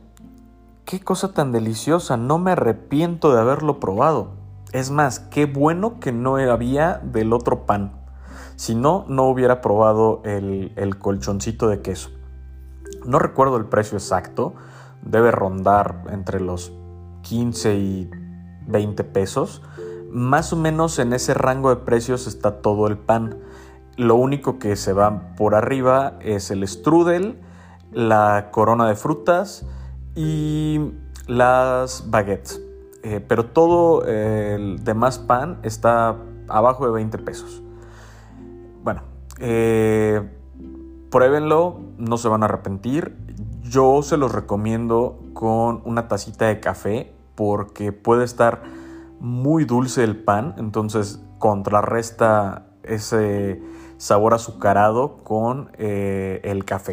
Qué 0.84 1.00
cosa 1.00 1.32
tan 1.32 1.50
deliciosa, 1.50 2.18
no 2.18 2.36
me 2.36 2.50
arrepiento 2.50 3.32
de 3.34 3.40
haberlo 3.40 3.80
probado. 3.80 4.32
Es 4.72 4.90
más, 4.90 5.18
qué 5.18 5.46
bueno 5.46 5.98
que 5.98 6.12
no 6.12 6.36
había 6.36 7.00
del 7.02 7.32
otro 7.32 7.64
pan. 7.64 7.92
Si 8.56 8.74
no, 8.74 9.06
no 9.08 9.24
hubiera 9.24 9.62
probado 9.62 10.20
el, 10.24 10.72
el 10.76 10.98
colchoncito 10.98 11.68
de 11.68 11.80
queso. 11.80 12.10
No 13.06 13.18
recuerdo 13.18 13.56
el 13.56 13.64
precio 13.64 13.96
exacto, 13.96 14.54
debe 15.04 15.30
rondar 15.30 16.04
entre 16.10 16.40
los 16.40 16.72
15 17.22 17.74
y 17.76 18.10
20 18.66 19.04
pesos. 19.04 19.62
Más 20.10 20.52
o 20.52 20.56
menos 20.56 20.98
en 20.98 21.12
ese 21.12 21.34
rango 21.34 21.70
de 21.70 21.76
precios 21.76 22.26
está 22.26 22.62
todo 22.62 22.86
el 22.86 22.98
pan. 22.98 23.38
Lo 23.96 24.16
único 24.16 24.58
que 24.58 24.76
se 24.76 24.92
va 24.92 25.34
por 25.36 25.54
arriba 25.54 26.14
es 26.20 26.50
el 26.50 26.66
strudel, 26.66 27.40
la 27.92 28.48
corona 28.50 28.88
de 28.88 28.96
frutas, 28.96 29.66
y 30.14 30.92
las 31.26 32.10
baguettes. 32.10 32.60
Eh, 33.02 33.24
pero 33.26 33.46
todo 33.46 34.04
el 34.06 34.82
demás 34.82 35.18
pan 35.18 35.58
está 35.62 36.16
abajo 36.48 36.86
de 36.86 36.92
20 36.92 37.18
pesos. 37.18 37.62
Bueno, 38.82 39.02
eh, 39.40 40.22
pruébenlo, 41.10 41.80
no 41.98 42.16
se 42.16 42.28
van 42.28 42.42
a 42.42 42.46
arrepentir. 42.46 43.16
Yo 43.64 44.02
se 44.02 44.18
los 44.18 44.30
recomiendo 44.30 45.18
con 45.32 45.80
una 45.86 46.06
tacita 46.06 46.48
de 46.48 46.60
café 46.60 47.14
porque 47.34 47.92
puede 47.92 48.24
estar 48.24 48.62
muy 49.20 49.64
dulce 49.64 50.04
el 50.04 50.22
pan, 50.22 50.54
entonces 50.58 51.22
contrarresta 51.38 52.66
ese 52.82 53.62
sabor 53.96 54.34
azucarado 54.34 55.24
con 55.24 55.70
eh, 55.78 56.42
el 56.44 56.66
café. 56.66 56.92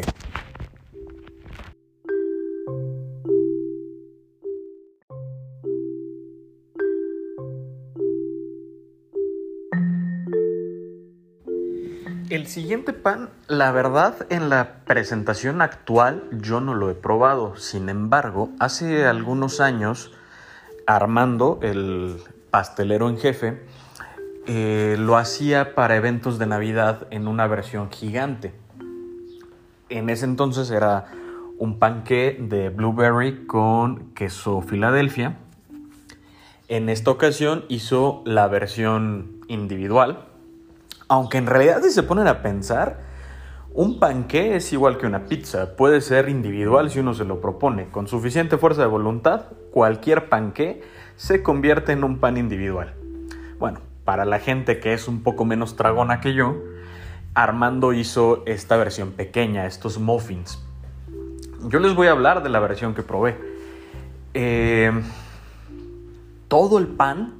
El 12.32 12.46
siguiente 12.46 12.94
pan, 12.94 13.28
la 13.46 13.72
verdad, 13.72 14.26
en 14.30 14.48
la 14.48 14.76
presentación 14.86 15.60
actual 15.60 16.30
yo 16.32 16.62
no 16.62 16.72
lo 16.74 16.88
he 16.88 16.94
probado. 16.94 17.56
Sin 17.56 17.90
embargo, 17.90 18.48
hace 18.58 19.04
algunos 19.04 19.60
años, 19.60 20.12
Armando, 20.86 21.58
el 21.60 22.16
pastelero 22.50 23.10
en 23.10 23.18
jefe, 23.18 23.62
eh, 24.46 24.96
lo 24.98 25.18
hacía 25.18 25.74
para 25.74 25.96
eventos 25.96 26.38
de 26.38 26.46
Navidad 26.46 27.06
en 27.10 27.28
una 27.28 27.46
versión 27.48 27.90
gigante. 27.90 28.54
En 29.90 30.08
ese 30.08 30.24
entonces 30.24 30.70
era 30.70 31.08
un 31.58 31.78
panque 31.78 32.38
de 32.40 32.70
blueberry 32.70 33.44
con 33.44 34.14
queso 34.14 34.62
Filadelfia. 34.62 35.36
En 36.68 36.88
esta 36.88 37.10
ocasión 37.10 37.66
hizo 37.68 38.22
la 38.24 38.48
versión 38.48 39.32
individual 39.48 40.31
aunque 41.12 41.36
en 41.36 41.46
realidad 41.46 41.82
si 41.82 41.90
se 41.90 42.02
ponen 42.02 42.26
a 42.26 42.40
pensar, 42.40 43.00
un 43.74 44.00
panqué 44.00 44.56
es 44.56 44.72
igual 44.72 44.96
que 44.96 45.04
una 45.04 45.26
pizza, 45.26 45.76
puede 45.76 46.00
ser 46.00 46.30
individual 46.30 46.90
si 46.90 47.00
uno 47.00 47.12
se 47.12 47.26
lo 47.26 47.38
propone. 47.38 47.90
Con 47.90 48.08
suficiente 48.08 48.56
fuerza 48.56 48.80
de 48.80 48.88
voluntad, 48.88 49.42
cualquier 49.72 50.30
panqué 50.30 50.80
se 51.16 51.42
convierte 51.42 51.92
en 51.92 52.02
un 52.02 52.18
pan 52.18 52.38
individual. 52.38 52.94
Bueno, 53.58 53.80
para 54.06 54.24
la 54.24 54.38
gente 54.38 54.80
que 54.80 54.94
es 54.94 55.06
un 55.06 55.22
poco 55.22 55.44
menos 55.44 55.76
tragona 55.76 56.18
que 56.22 56.32
yo, 56.32 56.56
Armando 57.34 57.92
hizo 57.92 58.42
esta 58.46 58.78
versión 58.78 59.12
pequeña, 59.12 59.66
estos 59.66 59.98
muffins. 59.98 60.64
Yo 61.68 61.78
les 61.78 61.94
voy 61.94 62.06
a 62.06 62.12
hablar 62.12 62.42
de 62.42 62.48
la 62.48 62.58
versión 62.58 62.94
que 62.94 63.02
probé. 63.02 63.38
Eh, 64.32 64.90
todo 66.48 66.78
el 66.78 66.86
pan 66.86 67.34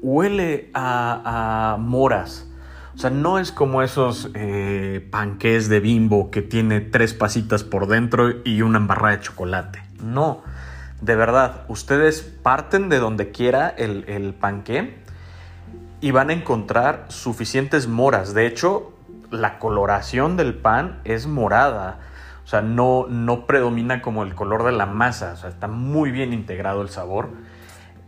huele 0.00 0.70
a 0.72 1.76
moras 1.78 2.50
o 2.94 2.98
sea, 2.98 3.10
no 3.10 3.38
es 3.38 3.50
como 3.50 3.82
esos 3.82 4.30
eh, 4.34 5.06
panqués 5.10 5.68
de 5.68 5.80
bimbo 5.80 6.30
que 6.30 6.42
tiene 6.42 6.80
tres 6.80 7.12
pasitas 7.12 7.64
por 7.64 7.88
dentro 7.88 8.30
y 8.44 8.62
una 8.62 8.78
embarrada 8.78 9.16
de 9.16 9.22
chocolate. 9.22 9.82
No, 10.00 10.42
de 11.00 11.16
verdad, 11.16 11.64
ustedes 11.68 12.22
parten 12.22 12.88
de 12.88 13.00
donde 13.00 13.32
quiera 13.32 13.68
el, 13.68 14.04
el 14.06 14.32
panqué 14.32 14.98
y 16.00 16.12
van 16.12 16.30
a 16.30 16.34
encontrar 16.34 17.06
suficientes 17.08 17.88
moras. 17.88 18.32
De 18.32 18.46
hecho, 18.46 18.92
la 19.30 19.58
coloración 19.58 20.36
del 20.36 20.54
pan 20.54 21.00
es 21.04 21.26
morada. 21.26 21.98
O 22.44 22.46
sea, 22.46 22.60
no, 22.60 23.06
no 23.08 23.46
predomina 23.46 24.02
como 24.02 24.22
el 24.22 24.34
color 24.34 24.64
de 24.64 24.72
la 24.72 24.86
masa. 24.86 25.32
O 25.32 25.36
sea, 25.36 25.48
está 25.48 25.66
muy 25.66 26.12
bien 26.12 26.32
integrado 26.32 26.82
el 26.82 26.90
sabor 26.90 27.30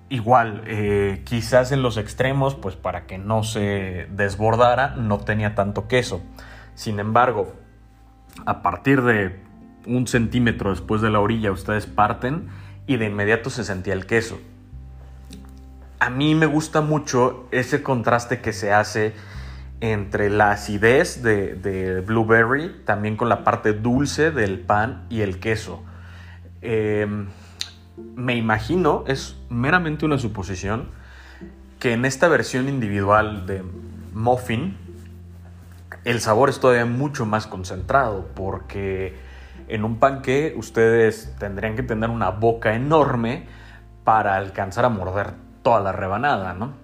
igual, 0.09 0.63
eh, 0.67 1.23
quizás 1.25 1.73
en 1.73 1.83
los 1.83 1.97
extremos, 1.97 2.55
pues 2.55 2.77
para 2.77 3.07
que 3.07 3.19
no 3.19 3.43
se 3.43 4.07
desbordara, 4.11 4.95
no 4.97 5.19
tenía 5.19 5.55
tanto 5.55 5.89
queso. 5.89 6.23
Sin 6.75 7.01
embargo, 7.01 7.55
a 8.45 8.63
partir 8.63 9.03
de 9.03 9.41
un 9.87 10.07
centímetro 10.07 10.71
después 10.71 11.01
de 11.01 11.11
la 11.11 11.21
orilla, 11.21 11.53
ustedes 11.53 11.87
parten 11.87 12.49
y 12.87 12.97
de 12.97 13.07
inmediato 13.07 13.51
se 13.51 13.65
sentía 13.65 13.95
el 13.95 14.07
queso. 14.07 14.39
a 15.99 16.11
mí 16.11 16.35
me 16.35 16.47
gusta 16.47 16.83
mucho 16.83 17.49
ese 17.51 17.83
contraste 17.83 18.41
que 18.41 18.53
se 18.53 18.71
hace 18.71 19.15
entre 19.81 20.31
la 20.31 20.53
acidez 20.53 21.23
de, 21.23 22.03
blueberry, 22.07 22.83
también 22.85 23.17
con 23.17 23.29
la 23.29 23.45
parte 23.45 23.73
dulce 23.73 24.31
del 24.31 24.61
pan 24.61 25.07
y 25.09 25.21
el 25.21 25.39
queso. 25.39 25.83
Em, 26.63 27.29
me 27.97 28.37
imagino, 28.37 29.05
es 29.07 29.37
meramente 29.49 30.05
una 30.05 30.19
suposición, 30.19 30.91
que 31.79 31.93
en 31.93 32.05
esta 32.05 32.29
versión 32.29 32.69
individual 32.69 33.47
de 33.47 33.63
muffin, 34.13 34.77
el 36.05 36.21
sabor 36.21 36.49
es 36.49 36.61
todavía 36.61 36.87
mucho 36.87 37.27
más 37.27 37.47
concentrado, 37.47 38.29
porque 38.35 39.17
en 39.69 39.85
un 39.85 39.99
panque 39.99 40.55
ustedes 40.57 41.35
tendrían 41.39 41.77
que 41.77 41.83
tener 41.83 42.11
una 42.11 42.31
boca 42.31 42.75
enorme 42.75 43.47
para 44.05 44.37
alcanzar 44.37 44.85
a 44.85 44.89
morder 44.89 45.35
toda 45.63 45.81
la 45.81 45.93
rebanada, 45.93 46.55
¿no? 46.55 46.75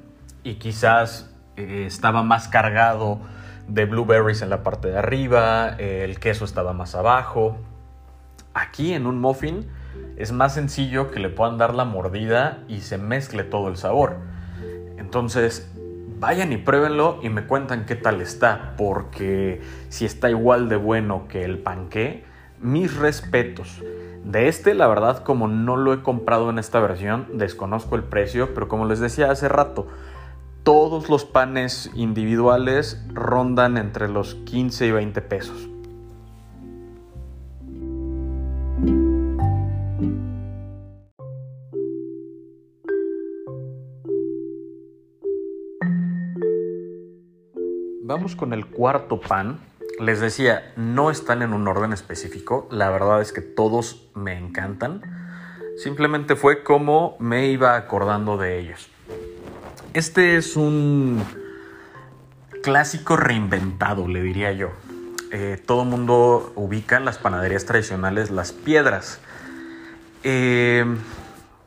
Y 0.42 0.54
quizás 0.54 1.30
eh, 1.56 1.84
estaba 1.86 2.22
más 2.22 2.48
cargado 2.48 3.20
de 3.68 3.84
blueberries 3.84 4.42
en 4.42 4.50
la 4.50 4.62
parte 4.62 4.88
de 4.88 4.98
arriba, 4.98 5.68
el 5.78 6.18
queso 6.18 6.44
estaba 6.44 6.72
más 6.72 6.94
abajo. 6.96 7.58
Aquí 8.54 8.92
en 8.92 9.06
un 9.06 9.20
muffin 9.20 9.68
es 10.22 10.30
más 10.30 10.54
sencillo 10.54 11.10
que 11.10 11.18
le 11.18 11.28
puedan 11.28 11.58
dar 11.58 11.74
la 11.74 11.84
mordida 11.84 12.62
y 12.68 12.82
se 12.82 12.96
mezcle 12.96 13.42
todo 13.42 13.66
el 13.66 13.76
sabor. 13.76 14.18
Entonces, 14.96 15.68
vayan 16.20 16.52
y 16.52 16.58
pruébenlo 16.58 17.18
y 17.24 17.28
me 17.28 17.44
cuentan 17.44 17.86
qué 17.86 17.96
tal 17.96 18.20
está, 18.20 18.74
porque 18.78 19.60
si 19.88 20.04
está 20.04 20.30
igual 20.30 20.68
de 20.68 20.76
bueno 20.76 21.26
que 21.26 21.42
el 21.42 21.58
panqué, 21.58 22.24
mis 22.60 22.96
respetos. 22.96 23.82
De 24.24 24.46
este, 24.46 24.74
la 24.74 24.86
verdad, 24.86 25.24
como 25.24 25.48
no 25.48 25.76
lo 25.76 25.92
he 25.92 26.02
comprado 26.02 26.50
en 26.50 26.60
esta 26.60 26.78
versión, 26.78 27.26
desconozco 27.32 27.96
el 27.96 28.04
precio, 28.04 28.54
pero 28.54 28.68
como 28.68 28.86
les 28.86 29.00
decía 29.00 29.28
hace 29.28 29.48
rato, 29.48 29.88
todos 30.62 31.08
los 31.08 31.24
panes 31.24 31.90
individuales 31.96 33.04
rondan 33.12 33.76
entre 33.76 34.08
los 34.08 34.36
15 34.36 34.86
y 34.86 34.90
20 34.92 35.20
pesos. 35.22 35.71
Vamos 48.12 48.36
con 48.36 48.52
el 48.52 48.66
cuarto 48.66 49.22
pan. 49.22 49.58
Les 49.98 50.20
decía, 50.20 50.74
no 50.76 51.10
están 51.10 51.40
en 51.40 51.54
un 51.54 51.66
orden 51.66 51.94
específico. 51.94 52.68
La 52.70 52.90
verdad 52.90 53.22
es 53.22 53.32
que 53.32 53.40
todos 53.40 54.06
me 54.14 54.36
encantan. 54.36 55.00
Simplemente 55.78 56.36
fue 56.36 56.62
como 56.62 57.16
me 57.20 57.46
iba 57.46 57.74
acordando 57.74 58.36
de 58.36 58.58
ellos. 58.58 58.90
Este 59.94 60.36
es 60.36 60.56
un 60.56 61.24
clásico 62.62 63.16
reinventado, 63.16 64.06
le 64.06 64.20
diría 64.20 64.52
yo. 64.52 64.72
Eh, 65.30 65.58
todo 65.64 65.86
mundo 65.86 66.52
ubica 66.54 66.98
en 66.98 67.06
las 67.06 67.16
panaderías 67.16 67.64
tradicionales 67.64 68.30
las 68.30 68.52
piedras. 68.52 69.20
Eh, 70.22 70.84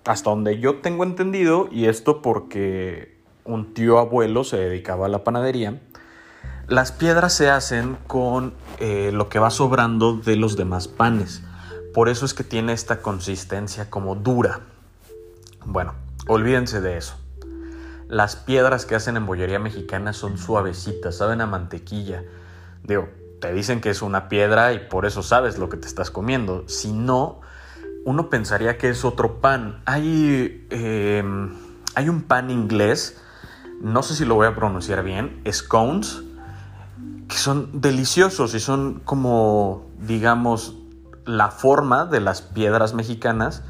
hasta 0.05 0.29
donde 0.29 0.59
yo 0.59 0.75
tengo 0.75 1.05
entendido, 1.05 1.69
y 1.71 1.87
esto 1.87 2.21
porque 2.21 3.17
un 3.45 3.73
tío 3.73 3.97
abuelo 3.97 4.43
se 4.43 4.57
dedicaba 4.57 5.07
a 5.07 5.09
la 5.09 5.23
panadería, 5.23 5.81
las 6.67 6.91
piedras 6.91 7.33
se 7.33 7.49
hacen 7.49 7.97
con 8.07 8.53
eh, 8.79 9.11
lo 9.13 9.29
que 9.29 9.39
va 9.39 9.51
sobrando 9.51 10.17
de 10.17 10.35
los 10.35 10.55
demás 10.55 10.87
panes. 10.87 11.43
Por 11.93 12.09
eso 12.09 12.25
es 12.25 12.33
que 12.33 12.43
tiene 12.43 12.73
esta 12.73 13.01
consistencia 13.01 13.89
como 13.89 14.15
dura. 14.15 14.61
Bueno, 15.63 15.93
olvídense 16.27 16.81
de 16.81 16.97
eso. 16.97 17.15
Las 18.07 18.35
piedras 18.35 18.85
que 18.85 18.95
hacen 18.95 19.15
en 19.17 19.25
bollería 19.25 19.59
mexicana 19.59 20.13
son 20.13 20.37
suavecitas, 20.37 21.17
saben 21.17 21.41
a 21.41 21.45
mantequilla. 21.45 22.23
Digo, 22.83 23.09
te 23.39 23.53
dicen 23.53 23.79
que 23.79 23.89
es 23.89 24.01
una 24.01 24.27
piedra 24.27 24.73
y 24.73 24.79
por 24.79 25.05
eso 25.05 25.23
sabes 25.23 25.57
lo 25.57 25.69
que 25.69 25.77
te 25.77 25.87
estás 25.87 26.11
comiendo. 26.11 26.67
Si 26.67 26.91
no, 26.91 27.41
uno 28.05 28.29
pensaría 28.29 28.77
que 28.77 28.89
es 28.89 29.05
otro 29.05 29.39
pan. 29.39 29.81
Hay, 29.85 30.67
em, 30.69 31.55
hay 31.95 32.09
un 32.09 32.23
pan 32.23 32.49
inglés, 32.49 33.21
no 33.81 34.03
sé 34.03 34.15
si 34.15 34.25
lo 34.25 34.35
voy 34.35 34.47
a 34.47 34.55
pronunciar 34.55 35.03
bien, 35.03 35.41
scones, 35.51 36.24
que 37.27 37.37
son 37.37 37.81
deliciosos 37.81 38.53
y 38.55 38.59
son 38.59 39.01
como, 39.03 39.85
digamos, 39.99 40.75
la 41.25 41.49
forma 41.49 42.05
de 42.05 42.19
las 42.19 42.41
piedras 42.41 42.93
mexicanas 42.93 43.63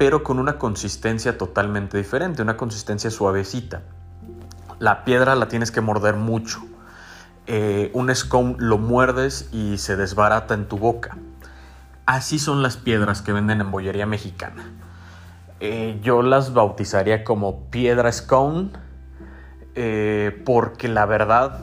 pero 0.00 0.22
con 0.22 0.38
una 0.38 0.56
consistencia 0.56 1.36
totalmente 1.36 1.98
diferente, 1.98 2.40
una 2.40 2.56
consistencia 2.56 3.10
suavecita. 3.10 3.82
La 4.78 5.04
piedra 5.04 5.34
la 5.34 5.48
tienes 5.48 5.70
que 5.70 5.82
morder 5.82 6.16
mucho. 6.16 6.62
Eh, 7.46 7.90
un 7.92 8.14
scone 8.14 8.56
lo 8.56 8.78
muerdes 8.78 9.50
y 9.52 9.76
se 9.76 9.96
desbarata 9.96 10.54
en 10.54 10.68
tu 10.68 10.78
boca. 10.78 11.18
Así 12.06 12.38
son 12.38 12.62
las 12.62 12.78
piedras 12.78 13.20
que 13.20 13.34
venden 13.34 13.60
en 13.60 13.70
bollería 13.70 14.06
mexicana. 14.06 14.72
Eh, 15.60 16.00
yo 16.02 16.22
las 16.22 16.54
bautizaría 16.54 17.22
como 17.22 17.66
piedra 17.68 18.10
scone 18.10 18.70
eh, 19.74 20.42
porque 20.46 20.88
la 20.88 21.04
verdad 21.04 21.60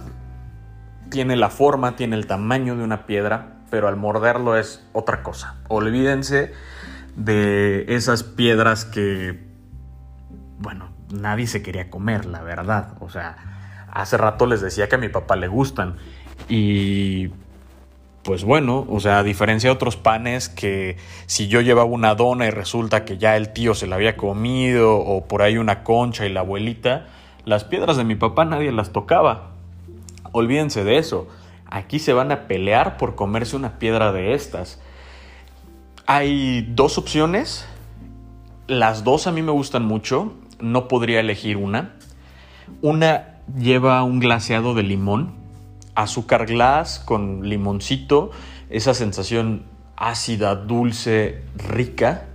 tiene 1.10 1.36
la 1.36 1.50
forma, 1.50 1.96
tiene 1.96 2.15
el 2.15 2.28
tamaño 2.28 2.76
de 2.76 2.84
una 2.84 3.06
piedra, 3.06 3.58
pero 3.70 3.88
al 3.88 3.96
morderlo 3.96 4.58
es 4.58 4.86
otra 4.93 5.24
cosa. 5.24 5.56
Olvídense 5.67 6.54
de 7.15 7.86
esas 7.89 8.24
piedras 8.24 8.86
que, 8.86 9.39
bueno, 10.60 10.89
nadie 11.12 11.48
se 11.48 11.62
quería 11.62 11.89
comer, 11.89 12.26
la 12.26 12.41
verdad. 12.41 12.93
O 13.00 13.10
sea, 13.10 13.38
hace 13.91 14.17
rato 14.17 14.46
les 14.46 14.62
decía 14.62 14.88
que 14.88 14.96
a 14.96 15.00
mi 15.00 15.10
papá 15.10 15.36
le 15.36 15.48
gustan. 15.48 15.96
Y 16.48 17.30
pues 18.24 18.43
bueno, 18.43 18.86
o 18.89 19.00
sea, 19.00 19.20
a 19.20 19.24
diferencia 19.24 19.70
de 19.70 19.76
otros 19.76 19.96
panes 19.96 20.50
que 20.50 20.98
si 21.28 21.48
yo 21.48 21.62
llevaba 21.62 21.89
una 21.89 22.13
dona 22.13 22.46
y 22.46 22.52
resulta 22.52 23.06
que 23.06 23.17
ya 23.17 23.38
el 23.38 23.54
tío 23.54 23.74
se 23.74 23.88
la 23.88 23.96
había 23.96 24.17
comido 24.17 24.98
o 24.98 25.26
por 25.26 25.41
ahí 25.41 25.58
una 25.58 25.84
concha 25.84 26.26
y 26.26 26.30
la 26.30 26.41
abuelita, 26.41 27.08
las 27.46 27.63
piedras 27.63 27.96
de 27.96 28.04
mi 28.04 28.15
papá 28.15 28.43
nadie 28.43 28.72
las 28.74 28.91
tocaba. 28.91 29.57
Olvídense 30.38 30.84
de 30.84 31.00
eso. 31.00 31.28
Aquí 31.65 31.97
se 31.97 32.13
van 32.13 32.32
a 32.32 32.47
pelear 32.47 32.97
por 32.97 33.15
comerse 33.15 33.56
una 33.56 33.80
piedra 33.80 34.12
de 34.12 34.36
estas. 34.36 34.80
Hay 36.06 36.62
dos 36.76 37.00
opciones. 37.00 37.65
Las 38.67 39.04
dos 39.04 39.26
a 39.26 39.32
mí 39.32 39.41
me 39.41 39.52
gustan 39.52 39.84
mucho. 39.84 40.34
No 40.60 40.88
podría 40.88 41.21
elegir 41.21 41.58
una. 41.58 41.95
Una 42.84 43.39
lleva 43.58 44.04
un 44.04 44.19
glaseado 44.19 44.76
de 44.76 44.84
limón, 44.84 45.34
azúcar 45.95 46.45
glass 46.45 47.00
con 47.00 47.50
limoncito, 47.50 48.30
esa 48.69 48.93
sensación 48.93 49.63
ácida, 49.95 50.54
dulce, 50.56 51.41
rica. 51.56 52.28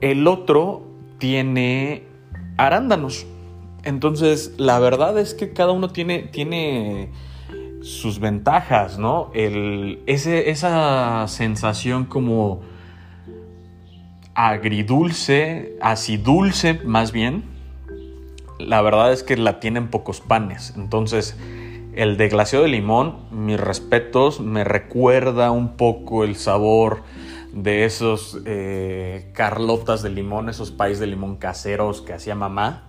El 0.00 0.28
otro 0.28 0.86
tiene 1.18 2.04
arándanos. 2.56 3.26
Entonces, 3.86 4.52
la 4.58 4.78
verdad 4.80 5.16
es 5.16 5.32
que 5.32 5.52
cada 5.52 5.72
uno 5.72 5.90
tiene, 5.90 6.24
tiene 6.24 7.12
sus 7.82 8.18
ventajas, 8.18 8.98
¿no? 8.98 9.30
Esa 9.32 11.26
sensación 11.28 12.04
como 12.04 12.62
agridulce, 14.34 15.78
acidulce 15.80 16.74
más 16.84 17.12
bien, 17.12 17.44
la 18.58 18.82
verdad 18.82 19.12
es 19.12 19.22
que 19.22 19.36
la 19.36 19.60
tienen 19.60 19.88
pocos 19.88 20.20
panes. 20.20 20.74
Entonces, 20.76 21.36
el 21.94 22.16
de 22.16 22.28
glaseado 22.28 22.64
de 22.64 22.70
limón, 22.70 23.18
mis 23.30 23.58
respetos, 23.58 24.40
me 24.40 24.64
recuerda 24.64 25.52
un 25.52 25.76
poco 25.76 26.24
el 26.24 26.34
sabor 26.34 27.02
de 27.52 27.84
esos 27.84 28.38
eh, 28.44 29.30
carlotas 29.32 30.02
de 30.02 30.10
limón, 30.10 30.48
esos 30.48 30.72
países 30.72 30.98
de 30.98 31.06
limón 31.06 31.36
caseros 31.36 32.02
que 32.02 32.12
hacía 32.12 32.34
mamá. 32.34 32.85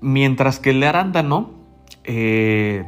Mientras 0.00 0.58
que 0.58 0.70
el 0.70 0.80
de 0.80 0.86
arándano, 0.86 1.50
eh, 2.04 2.84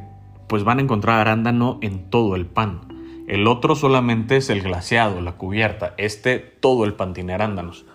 pues 0.48 0.64
van 0.64 0.78
a 0.78 0.82
encontrar 0.82 1.20
arándano 1.20 1.78
en 1.82 2.10
todo 2.10 2.36
el 2.36 2.46
pan. 2.46 2.92
El 3.28 3.46
otro 3.46 3.76
solamente 3.76 4.36
es 4.36 4.50
el 4.50 4.62
glaseado, 4.62 5.20
la 5.20 5.32
cubierta. 5.32 5.94
Este, 5.96 6.38
todo 6.38 6.84
el 6.84 6.94
pan 6.94 7.14
tiene 7.14 7.32
arándanos. 7.32 7.86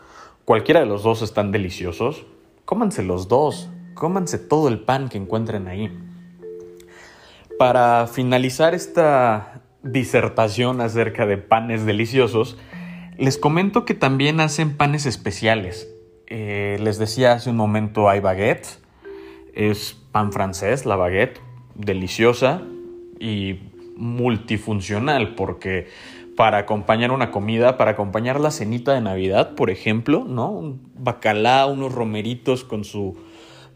Cualquiera 0.45 0.79
de 0.79 0.85
los 0.85 1.03
dos 1.03 1.21
están 1.21 1.51
deliciosos. 1.51 2.25
Cómanse 2.65 3.03
los 3.03 3.27
dos. 3.27 3.69
Cómanse 3.93 4.37
todo 4.37 4.67
el 4.67 4.79
pan 4.79 5.09
que 5.09 5.17
encuentren 5.17 5.67
ahí. 5.67 5.95
Para 7.59 8.07
finalizar 8.07 8.75
esta 8.75 9.61
disertación 9.83 10.81
acerca 10.81 11.25
de 11.25 11.37
panes 11.37 11.85
deliciosos, 11.85 12.57
les 13.17 13.37
comento 13.37 13.83
que 13.85 13.93
también 13.93 14.39
hacen 14.39 14.77
panes 14.77 15.05
especiales. 15.05 15.89
Eh, 16.27 16.77
les 16.81 16.97
decía 16.97 17.33
hace 17.33 17.49
un 17.49 17.57
momento 17.57 18.09
hay 18.09 18.19
baguette, 18.19 18.79
es 19.57 19.97
pan 20.11 20.31
francés, 20.31 20.85
la 20.85 20.95
baguette, 20.95 21.41
deliciosa 21.73 22.61
y 23.19 23.59
multifuncional 23.95 25.33
porque 25.33 25.87
para 26.35 26.59
acompañar 26.59 27.11
una 27.11 27.31
comida, 27.31 27.75
para 27.75 27.91
acompañar 27.91 28.39
la 28.39 28.51
cenita 28.51 28.93
de 28.93 29.01
Navidad, 29.01 29.55
por 29.55 29.71
ejemplo, 29.71 30.23
¿no? 30.23 30.51
Un 30.51 30.91
bacalao, 30.95 31.73
unos 31.73 31.91
romeritos 31.91 32.63
con 32.63 32.83
su 32.83 33.17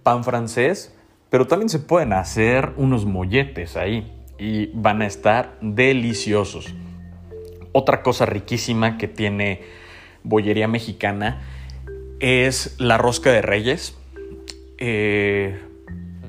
pan 0.04 0.24
francés, 0.24 0.96
pero 1.32 1.48
también 1.48 1.70
se 1.70 1.80
pueden 1.80 2.14
hacer 2.14 2.74
unos 2.78 3.06
molletes 3.06 3.76
ahí 3.76 4.14
y 4.38 4.68
van 4.76 5.02
a 5.02 5.08
estar 5.08 5.58
deliciosos. 5.62 6.76
Otra 7.72 8.04
cosa 8.04 8.28
riquísima 8.28 9.00
que 9.00 9.08
tiene 9.08 9.64
bollería 10.24 10.68
mexicana 10.68 11.42
es 12.20 12.76
la 12.78 13.00
rosca 13.00 13.32
de 13.32 13.42
reyes. 13.42 13.98
Eh, 14.78 15.60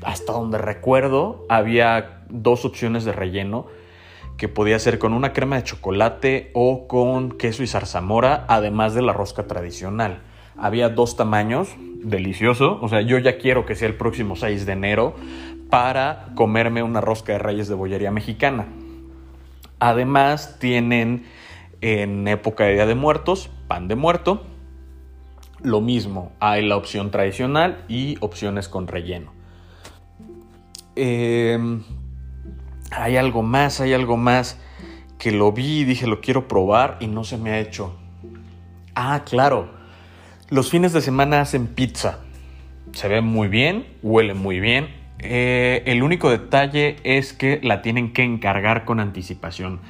hasta 0.05 0.33
donde 0.33 0.59
recuerdo 0.59 1.45
había 1.49 2.23
dos 2.29 2.65
opciones 2.65 3.05
de 3.05 3.13
relleno 3.13 3.67
que 4.37 4.49
podía 4.49 4.79
ser 4.79 4.99
con 4.99 5.13
una 5.13 5.33
crema 5.33 5.57
de 5.57 5.65
chocolate 5.65 6.51
o 6.55 6.89
con 6.89 7.33
queso 7.33 7.63
y 7.63 7.67
zarzamora, 7.67 8.45
además 8.49 8.95
de 8.95 9.03
la 9.03 9.13
rosca 9.13 9.47
tradicional. 9.47 10.23
Había 10.57 10.89
dos 10.89 11.17
tamaños, 11.17 11.69
delicioso, 12.03 12.79
o 12.81 12.89
sea, 12.89 13.01
yo 13.03 13.19
ya 13.19 13.39
quiero 13.39 13.65
que 13.67 13.75
sea 13.75 13.89
el 13.89 13.95
próximo 13.95 14.37
6 14.37 14.67
de 14.67 14.73
enero 14.73 15.15
para 15.71 16.29
comerme 16.35 16.83
una 16.83 17.01
rosca 17.01 17.33
de 17.33 17.39
reyes 17.39 17.69
de 17.69 17.75
bollería 17.75 18.11
mexicana. 18.11 18.67
Además 19.79 20.59
tienen 20.59 21.25
en 21.81 22.29
época 22.29 22.65
de 22.65 22.75
Día 22.75 22.87
de 22.87 22.95
Muertos, 22.95 23.51
pan 23.69 23.89
de 23.89 23.97
muerto. 23.97 24.43
Lo 25.63 25.81
mismo, 25.81 26.33
hay 26.41 26.67
la 26.67 26.77
opción 26.77 27.11
tradicional 27.11 27.85
y 27.89 28.17
opciones 28.21 28.69
con 28.69 28.87
relleno. 28.87 29.33
Em, 30.97 31.83
hay 32.91 33.17
algo 33.17 33.43
más, 33.43 33.81
hay 33.81 33.95
algo 33.95 34.17
más 34.17 34.59
que 35.19 35.31
lo 35.31 35.53
vi 35.53 35.81
y 35.81 35.85
dije 35.85 36.07
lo 36.07 36.21
quiero 36.21 36.49
probar 36.49 36.99
y 37.01 37.07
no 37.07 37.25
se 37.25 37.39
me 37.39 37.51
ha 37.51 37.61
hecho. 37.61 37.97
Ah, 38.95 39.23
claro. 39.25 39.71
Los 40.51 40.71
fines 40.71 40.93
de 40.93 41.01
semana 41.01 41.41
hacen 41.41 41.67
pizza. 41.67 42.19
Se 42.93 43.09
ve 43.09 43.21
muy 43.23 43.49
bien, 43.49 43.87
huele 44.03 44.35
muy 44.35 44.61
bien. 44.61 44.89
Eh, 45.21 45.83
el 45.87 46.03
único 46.03 46.29
detalle 46.29 46.97
es 47.05 47.33
que 47.33 47.61
la 47.63 47.81
tienen 47.81 48.13
que 48.13 48.23
encargar 48.23 48.85
con 48.85 49.01
anticipación. 49.01 49.81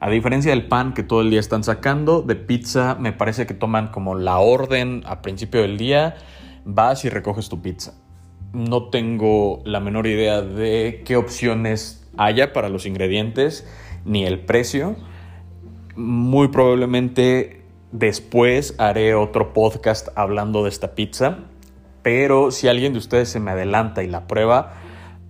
A 0.00 0.10
diferencia 0.10 0.50
del 0.50 0.66
pan 0.66 0.94
que 0.94 1.02
todo 1.02 1.20
el 1.20 1.30
día 1.30 1.40
están 1.40 1.62
sacando, 1.64 2.22
de 2.22 2.36
pizza 2.36 2.96
me 2.98 3.12
parece 3.12 3.46
que 3.46 3.54
toman 3.54 3.88
como 3.88 4.14
la 4.14 4.38
orden 4.38 5.02
a 5.06 5.22
principio 5.22 5.60
del 5.62 5.76
día, 5.76 6.16
vas 6.64 7.04
y 7.04 7.10
recoges 7.10 7.48
tu 7.48 7.60
pizza. 7.60 7.94
No 8.52 8.88
tengo 8.88 9.60
la 9.64 9.78
menor 9.78 10.06
idea 10.06 10.40
de 10.40 11.02
qué 11.04 11.16
opciones 11.16 12.08
haya 12.16 12.52
para 12.52 12.68
los 12.68 12.86
ingredientes 12.86 13.66
ni 14.04 14.24
el 14.24 14.40
precio. 14.40 14.96
Muy 15.96 16.48
probablemente 16.48 17.62
después 17.92 18.74
haré 18.78 19.14
otro 19.14 19.52
podcast 19.52 20.08
hablando 20.16 20.62
de 20.62 20.70
esta 20.70 20.94
pizza. 20.94 21.38
Pero 22.02 22.50
si 22.50 22.68
alguien 22.68 22.92
de 22.92 22.98
ustedes 23.00 23.28
se 23.28 23.40
me 23.40 23.50
adelanta 23.50 24.02
y 24.02 24.06
la 24.06 24.26
prueba, 24.26 24.74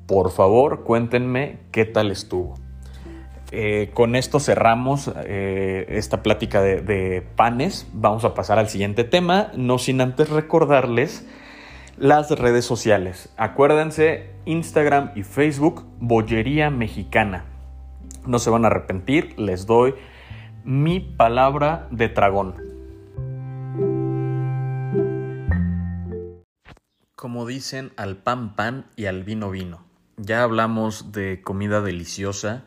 por 0.07 0.31
favor 0.31 0.85
cuéntenme 0.85 1.59
qué 1.72 1.85
tal 1.85 2.12
estuvo. 2.12 2.54
Eh, 3.50 3.90
con 3.94 4.14
esto 4.14 4.40
cerramos 4.40 5.11
eh, 5.24 5.87
esta 5.88 6.22
plática 6.22 6.61
de, 6.61 6.83
de, 6.83 7.22
panes. 7.22 7.88
Vamos 7.94 8.24
a 8.24 8.35
pasar 8.35 8.59
al 8.59 8.68
siguiente 8.68 9.04
tema, 9.04 9.50
no 9.57 9.78
sin 9.78 10.00
antes 10.02 10.28
recordarles 10.28 11.26
las 12.00 12.30
redes 12.30 12.64
sociales. 12.64 13.28
Acuérdense, 13.37 14.30
Instagram 14.44 15.11
y 15.16 15.24
Facebook, 15.24 15.84
Bollería 15.98 16.70
Mexicana. 16.70 17.44
No 18.26 18.38
se 18.38 18.50
van 18.50 18.64
a 18.64 18.68
arrepentir, 18.68 19.38
les 19.38 19.66
doy 19.66 19.94
mi 20.64 21.00
palabra 21.00 21.88
de 21.90 22.08
dragón. 22.08 22.54
Como 27.16 27.46
dicen, 27.46 27.92
al 27.96 28.16
pan 28.18 28.54
pan 28.54 28.87
y 28.94 29.06
al 29.06 29.24
vino 29.24 29.50
vino. 29.50 29.84
Ya 30.16 30.42
hablamos 30.44 31.11
de 31.11 31.42
comida 31.42 31.80
deliciosa, 31.80 32.64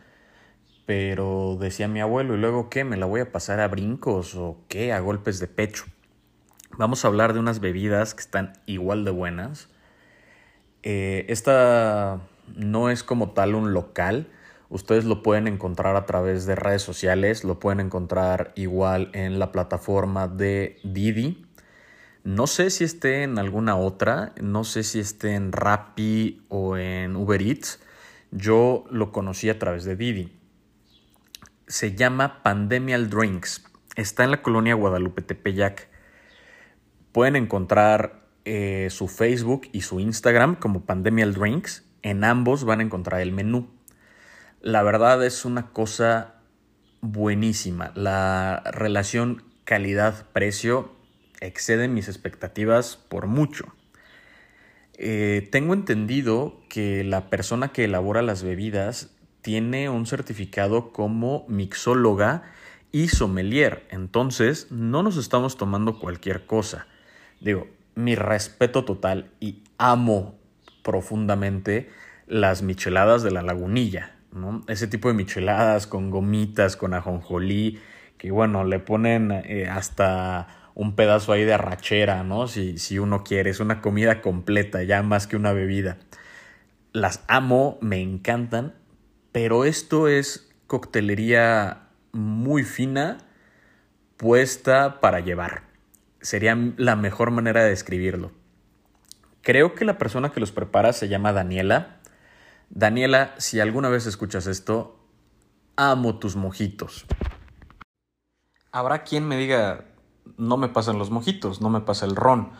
pero 0.85 1.57
decía 1.59 1.87
mi 1.87 2.01
abuelo, 2.01 2.35
¿y 2.35 2.37
luego 2.37 2.69
qué? 2.69 2.83
¿Me 2.83 2.97
la 2.97 3.05
voy 3.05 3.21
a 3.21 3.31
pasar 3.31 3.61
a 3.61 3.67
brincos 3.69 4.35
o 4.35 4.57
qué? 4.67 4.91
¿A 4.91 4.99
golpes 4.99 5.39
de 5.39 5.47
pecho? 5.47 5.85
Vamos 6.77 7.03
a 7.03 7.09
hablar 7.09 7.33
de 7.33 7.39
unas 7.39 7.59
bebidas 7.59 8.13
que 8.13 8.21
están 8.21 8.53
igual 8.65 9.03
de 9.05 9.11
buenas. 9.11 9.67
Eh, 10.83 11.25
esta 11.27 12.21
no 12.55 12.89
es 12.89 13.03
como 13.03 13.31
tal 13.31 13.55
un 13.55 13.73
local. 13.73 14.27
Ustedes 14.69 15.03
lo 15.03 15.21
pueden 15.21 15.47
encontrar 15.47 15.97
a 15.97 16.05
través 16.05 16.45
de 16.45 16.55
redes 16.55 16.81
sociales, 16.81 17.43
lo 17.43 17.59
pueden 17.59 17.81
encontrar 17.81 18.53
igual 18.55 19.09
en 19.13 19.37
la 19.37 19.51
plataforma 19.51 20.29
de 20.29 20.79
Didi. 20.83 21.45
No 22.23 22.47
sé 22.47 22.69
si 22.69 22.85
esté 22.85 23.23
en 23.23 23.37
alguna 23.37 23.75
otra, 23.75 24.33
no 24.41 24.63
sé 24.63 24.83
si 24.83 24.99
esté 24.99 25.35
en 25.35 25.51
Rappi 25.51 26.45
o 26.47 26.77
en 26.77 27.17
Uber 27.17 27.41
Eats. 27.41 27.81
Yo 28.31 28.85
lo 28.89 29.11
conocí 29.11 29.49
a 29.49 29.59
través 29.59 29.83
de 29.83 29.97
Didi. 29.97 30.31
Se 31.67 31.95
llama 31.95 32.41
Pandemial 32.41 33.09
Drinks. 33.09 33.65
Está 33.97 34.23
en 34.23 34.31
la 34.31 34.41
colonia 34.41 34.73
Guadalupe 34.73 35.21
Tepeyac. 35.21 35.90
Pueden 37.11 37.35
encontrar 37.35 38.21
eh, 38.45 38.87
su 38.89 39.07
Facebook 39.07 39.67
y 39.71 39.81
su 39.81 39.99
Instagram 39.99 40.55
como 40.55 40.85
Pandemial 40.85 41.33
Drinks. 41.33 41.83
En 42.01 42.23
ambos 42.23 42.63
van 42.63 42.79
a 42.79 42.83
encontrar 42.83 43.21
el 43.21 43.31
menú. 43.31 43.69
La 44.61 44.81
verdad 44.81 45.23
es 45.25 45.43
una 45.43 45.71
cosa 45.71 46.35
buenísima. 47.01 47.91
La 47.95 48.63
relación 48.71 49.43
calidad-precio 49.65 50.91
excede 51.41 51.87
mis 51.87 52.07
expectativas 52.07 52.95
por 52.95 53.27
mucho. 53.27 53.75
Eh, 54.93 55.49
tengo 55.51 55.73
entendido 55.73 56.61
que 56.69 57.03
la 57.03 57.29
persona 57.29 57.73
que 57.73 57.85
elabora 57.85 58.21
las 58.21 58.43
bebidas 58.43 59.09
tiene 59.41 59.89
un 59.89 60.05
certificado 60.05 60.93
como 60.93 61.45
mixóloga 61.49 62.43
y 62.91 63.09
sommelier. 63.09 63.85
Entonces, 63.89 64.71
no 64.71 65.03
nos 65.03 65.17
estamos 65.17 65.57
tomando 65.57 65.99
cualquier 65.99 66.45
cosa 66.45 66.87
digo, 67.41 67.67
mi 67.95 68.15
respeto 68.15 68.85
total 68.85 69.31
y 69.39 69.63
amo 69.77 70.35
profundamente 70.83 71.89
las 72.27 72.61
micheladas 72.61 73.23
de 73.23 73.31
la 73.31 73.41
lagunilla, 73.41 74.15
¿no? 74.31 74.63
Ese 74.67 74.87
tipo 74.87 75.09
de 75.09 75.15
micheladas 75.15 75.87
con 75.87 76.09
gomitas, 76.09 76.77
con 76.77 76.93
ajonjolí, 76.93 77.79
que 78.17 78.31
bueno, 78.31 78.63
le 78.63 78.79
ponen 78.79 79.31
eh, 79.31 79.67
hasta 79.67 80.71
un 80.73 80.95
pedazo 80.95 81.33
ahí 81.33 81.43
de 81.43 81.53
arrachera, 81.53 82.23
¿no? 82.23 82.47
Si, 82.47 82.77
si 82.77 82.99
uno 82.99 83.23
quiere, 83.23 83.49
es 83.49 83.59
una 83.59 83.81
comida 83.81 84.21
completa, 84.21 84.83
ya 84.83 85.03
más 85.03 85.27
que 85.27 85.35
una 85.35 85.51
bebida. 85.51 85.97
Las 86.93 87.23
amo, 87.27 87.77
me 87.81 88.01
encantan, 88.01 88.75
pero 89.31 89.65
esto 89.65 90.07
es 90.07 90.49
coctelería 90.67 91.89
muy 92.13 92.63
fina, 92.63 93.17
puesta 94.17 95.01
para 95.01 95.19
llevar 95.19 95.70
sería 96.21 96.57
la 96.77 96.95
mejor 96.95 97.31
manera 97.31 97.63
de 97.63 97.69
describirlo. 97.69 98.31
Creo 99.41 99.73
que 99.73 99.85
la 99.85 99.97
persona 99.97 100.31
que 100.31 100.39
los 100.39 100.51
prepara 100.51 100.93
se 100.93 101.07
llama 101.07 101.33
Daniela. 101.33 101.99
Daniela, 102.69 103.33
si 103.37 103.59
alguna 103.59 103.89
vez 103.89 104.05
escuchas 104.05 104.47
esto, 104.47 104.99
amo 105.75 106.19
tus 106.19 106.35
mojitos. 106.35 107.05
Habrá 108.71 109.03
quien 109.03 109.27
me 109.27 109.37
diga, 109.37 109.85
no 110.37 110.57
me 110.57 110.69
pasan 110.69 110.97
los 110.97 111.09
mojitos, 111.09 111.59
no 111.59 111.69
me 111.69 111.81
pasa 111.81 112.05
el 112.05 112.15
ron. 112.15 112.51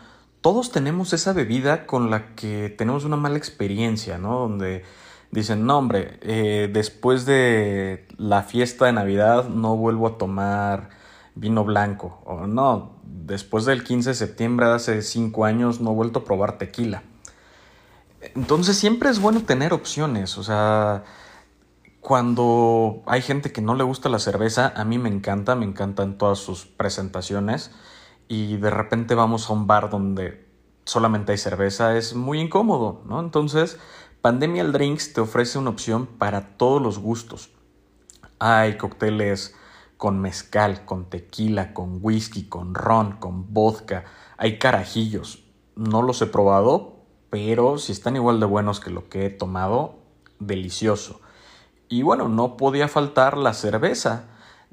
Todos 0.42 0.72
tenemos 0.72 1.14
esa 1.14 1.34
bebida 1.34 1.86
con 1.86 2.10
la 2.10 2.34
que 2.36 2.74
tenemos 2.76 3.06
una 3.06 3.16
mala 3.16 3.38
experiencia, 3.38 4.18
¿no? 4.18 4.40
Donde 4.40 4.84
dicen, 5.30 5.66
no, 5.66 5.78
hombre, 5.78 6.18
eh, 6.22 6.70
después 6.74 7.26
de 7.26 8.08
la 8.18 8.42
fiesta 8.42 8.88
de 8.88 8.94
Navidad 8.94 9.50
no 9.50 9.78
vuelvo 9.78 10.08
a 10.08 10.18
tomar 10.18 10.90
vino 11.36 11.64
blanco. 11.64 12.22
O 12.26 12.48
no, 12.48 12.96
después 13.04 13.66
del 13.66 13.84
15 13.84 14.10
de 14.10 14.16
septiembre 14.16 14.68
de 14.68 14.74
hace 14.74 15.02
5 15.02 15.46
años 15.46 15.82
no 15.82 15.92
he 15.92 15.96
vuelto 15.96 16.20
a 16.20 16.24
probar 16.24 16.58
tequila. 16.58 17.04
Entonces 18.36 18.78
siempre 18.78 19.10
es 19.10 19.20
bueno 19.20 19.44
tener 19.44 19.74
opciones. 19.74 20.38
O 20.38 20.44
sea, 20.44 21.04
cuando 22.00 23.02
hay 23.06 23.22
gente 23.22 23.52
que 23.52 23.62
no 23.62 23.76
le 23.76 23.84
gusta 23.84 24.10
la 24.10 24.20
cerveza, 24.20 24.74
a 24.76 24.84
mí 24.84 24.98
me 24.98 25.10
encanta, 25.10 25.56
me 25.56 25.66
encantan 25.66 26.18
todas 26.18 26.40
sus 26.40 26.66
presentaciones. 26.66 27.72
Y 28.28 28.58
de 28.58 28.70
repente 28.70 29.16
vamos 29.16 29.50
a 29.50 29.54
un 29.54 29.68
bar 29.68 29.90
donde 29.90 30.48
solamente 30.86 31.32
hay 31.32 31.38
cerveza, 31.38 31.98
es 31.98 32.16
muy 32.16 32.40
incómodo, 32.40 33.02
¿no? 33.06 33.20
Entonces, 33.20 33.78
Pandemial 34.22 34.72
Drinks 34.72 35.14
te 35.14 35.22
ofrece 35.22 35.58
una 35.58 35.70
opción 35.70 36.06
para 36.06 36.58
todos 36.58 36.82
los 36.82 37.00
gustos. 37.00 37.50
Hay 38.40 38.78
cócteles 38.78 39.56
con 40.02 40.20
mezcal, 40.20 40.84
con 40.84 41.12
tequila, 41.12 41.76
con 41.76 42.00
whisky, 42.02 42.46
con 42.46 42.74
ron, 42.74 43.18
con 43.18 43.54
vodka. 43.54 44.04
Hay 44.36 44.58
carajillos. 44.58 45.44
No 45.76 46.02
los 46.02 46.20
he 46.24 46.26
probado, 46.26 46.96
pero 47.30 47.78
si 47.78 47.92
están 47.92 48.16
igual 48.16 48.40
de 48.40 48.48
buenos 48.48 48.80
que 48.80 48.90
lo 48.90 49.10
que 49.10 49.28
he 49.28 49.30
tomado, 49.30 50.00
delicioso. 50.40 51.22
Y 51.88 52.02
bueno, 52.02 52.30
no 52.30 52.58
podía 52.58 52.88
faltar 52.88 53.38
la 53.38 53.54
cerveza. 53.54 54.24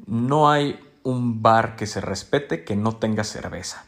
No 0.06 0.48
hay 0.48 0.80
un 1.02 1.42
bar 1.42 1.76
que 1.76 1.86
se 1.86 2.00
respete 2.00 2.64
que 2.64 2.74
no 2.74 2.96
tenga 2.96 3.22
cerveza. 3.22 3.84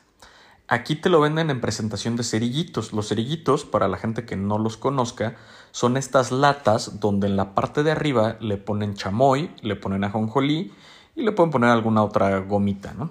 Aquí 0.69 0.95
te 0.95 1.09
lo 1.09 1.21
venden 1.21 1.49
en 1.49 1.63
presentación 1.63 2.17
de 2.17 2.23
cerillitos. 2.23 2.93
Los 2.93 3.09
cerillitos, 3.09 3.65
para 3.65 3.89
la 3.89 3.97
gente 3.97 4.27
que 4.27 4.37
no 4.37 4.59
los 4.59 4.77
conozca, 4.77 5.37
son 5.71 5.97
estas 5.97 6.33
latas 6.33 7.01
donde 7.01 7.29
en 7.29 7.39
la 7.39 7.55
parte 7.55 7.83
de 7.83 7.93
arriba 7.93 8.37
le 8.41 8.59
ponen 8.59 8.93
chamoy, 8.93 9.51
le 9.63 9.77
ponen 9.77 10.05
ajonjolí 10.05 10.75
y 11.15 11.23
le 11.23 11.33
pueden 11.33 11.51
poner 11.51 11.71
alguna 11.71 12.03
otra 12.03 12.39
gomita, 12.39 12.95
¿no? 12.95 13.11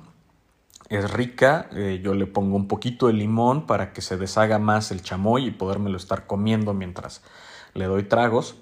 Es 0.89 1.11
rica, 1.11 1.69
eh, 1.73 2.01
yo 2.03 2.15
le 2.15 2.25
pongo 2.25 2.55
un 2.55 2.67
poquito 2.67 3.07
de 3.07 3.13
limón 3.13 3.67
para 3.67 3.93
que 3.93 4.01
se 4.01 4.17
deshaga 4.17 4.57
más 4.57 4.89
el 4.91 5.03
chamoy 5.03 5.45
y 5.45 5.51
podérmelo 5.51 5.97
estar 5.97 6.25
comiendo 6.25 6.73
mientras 6.73 7.21
le 7.75 7.85
doy 7.85 8.03
tragos. 8.03 8.55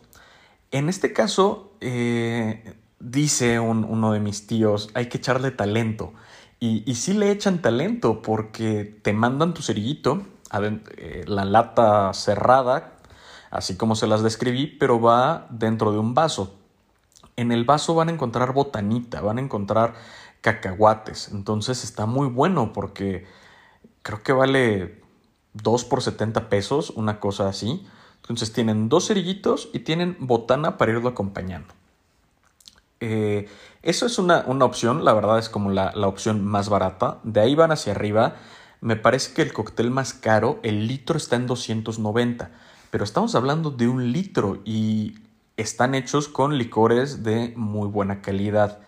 En 0.71 0.89
este 0.89 1.13
caso, 1.13 1.71
eh, 1.79 2.75
dice 2.99 3.59
uno 3.61 4.11
de 4.11 4.19
mis 4.19 4.45
tíos, 4.45 4.89
hay 4.93 5.07
que 5.07 5.19
echarle 5.19 5.51
talento. 5.51 6.13
Y, 6.59 6.83
y 6.89 6.95
sí 6.95 7.13
le 7.13 7.31
echan 7.31 7.61
talento 7.61 8.21
porque 8.21 8.99
te 9.01 9.13
mandan 9.13 9.53
tu 9.53 9.61
cerillito, 9.61 10.23
eh, 10.97 11.23
la 11.27 11.45
lata 11.45 12.13
cerrada, 12.13 12.93
así 13.51 13.77
como 13.77 13.95
se 13.95 14.07
las 14.07 14.23
describí, 14.23 14.67
pero 14.67 14.99
va 14.99 15.47
dentro 15.49 15.91
de 15.91 15.99
un 15.99 16.13
vaso. 16.13 16.56
En 17.37 17.51
el 17.51 17.63
vaso 17.63 17.95
van 17.95 18.09
a 18.09 18.11
encontrar 18.11 18.51
botanita, 18.51 19.21
van 19.21 19.37
a 19.37 19.41
encontrar 19.41 19.93
cacahuates. 20.41 21.29
Entonces 21.31 21.83
está 21.83 22.05
muy 22.05 22.27
bueno 22.27 22.73
porque 22.73 23.25
creo 24.01 24.23
que 24.23 24.33
vale 24.33 25.01
2 25.53 25.85
por 25.85 26.01
70 26.01 26.49
pesos, 26.49 26.89
una 26.91 27.19
cosa 27.19 27.47
así. 27.47 27.85
Entonces 28.21 28.51
tienen 28.51 28.89
dos 28.89 29.07
cerillitos 29.07 29.69
y 29.71 29.79
tienen 29.79 30.17
botana 30.19 30.77
para 30.77 30.91
irlo 30.91 31.09
acompañando. 31.09 31.73
Eh, 32.99 33.47
eso 33.83 34.05
es 34.05 34.17
una, 34.17 34.39
opción, 34.65 35.05
la 35.05 35.13
verdad 35.13 35.37
es 35.37 35.49
como 35.49 35.69
la, 35.69 35.91
la, 35.95 36.07
opción 36.07 36.43
más 36.43 36.69
barata. 36.69 37.19
De 37.23 37.39
ahí 37.39 37.55
van 37.55 37.71
hacia 37.71 37.93
arriba. 37.93 38.35
Me 38.81 38.95
parece 38.95 39.33
que 39.33 39.43
el 39.43 39.53
cóctel 39.53 39.91
más 39.91 40.13
caro, 40.13 40.59
el 40.63 40.87
litro 40.87 41.17
está 41.17 41.35
en 41.35 41.47
290. 41.47 42.51
Pero 42.89 43.03
estamos 43.03 43.35
hablando 43.35 43.71
de 43.71 43.87
un 43.87 44.11
litro 44.11 44.61
y 44.65 45.15
están 45.57 45.95
hechos 45.95 46.27
con 46.27 46.57
licores 46.57 47.23
de 47.23 47.53
muy 47.55 47.87
buena 47.87 48.21
calidad. 48.21 48.79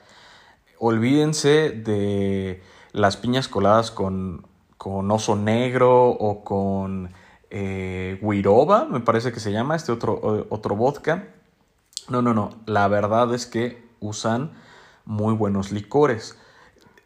Olvídense 0.77 1.71
de 1.71 2.63
las 2.93 3.17
piñas 3.17 3.47
coladas 3.47 3.91
con, 3.91 4.47
con 4.77 5.11
oso 5.11 5.35
negro 5.35 6.09
o 6.09 6.43
con 6.43 7.11
eh, 7.49 8.19
me 8.21 8.99
parece 8.99 9.31
que 9.31 9.39
se 9.39 9.51
llama, 9.51 9.75
este 9.75 9.91
otro, 9.91 10.47
otro 10.49 10.75
vodka. 10.75 11.29
No, 12.07 12.21
no, 12.21 12.33
no. 12.33 12.51
La 12.65 12.87
verdad 12.87 13.33
es 13.33 13.45
que 13.45 13.83
usan 13.99 14.51
muy 15.05 15.33
buenos 15.33 15.71
licores. 15.71 16.37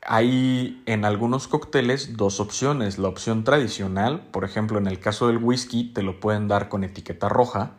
Hay 0.06 0.84
en 0.86 1.06
algunos 1.06 1.48
cócteles 1.48 2.18
dos 2.18 2.40
opciones. 2.40 2.98
La 2.98 3.08
opción 3.08 3.44
tradicional, 3.44 4.28
por 4.32 4.44
ejemplo, 4.44 4.78
en 4.78 4.88
el 4.88 5.00
caso 5.00 5.28
del 5.28 5.38
whisky, 5.38 5.94
te 5.94 6.04
lo 6.04 6.20
pueden 6.20 6.48
dar 6.48 6.68
con 6.68 6.84
etiqueta 6.84 7.30
roja. 7.30 7.78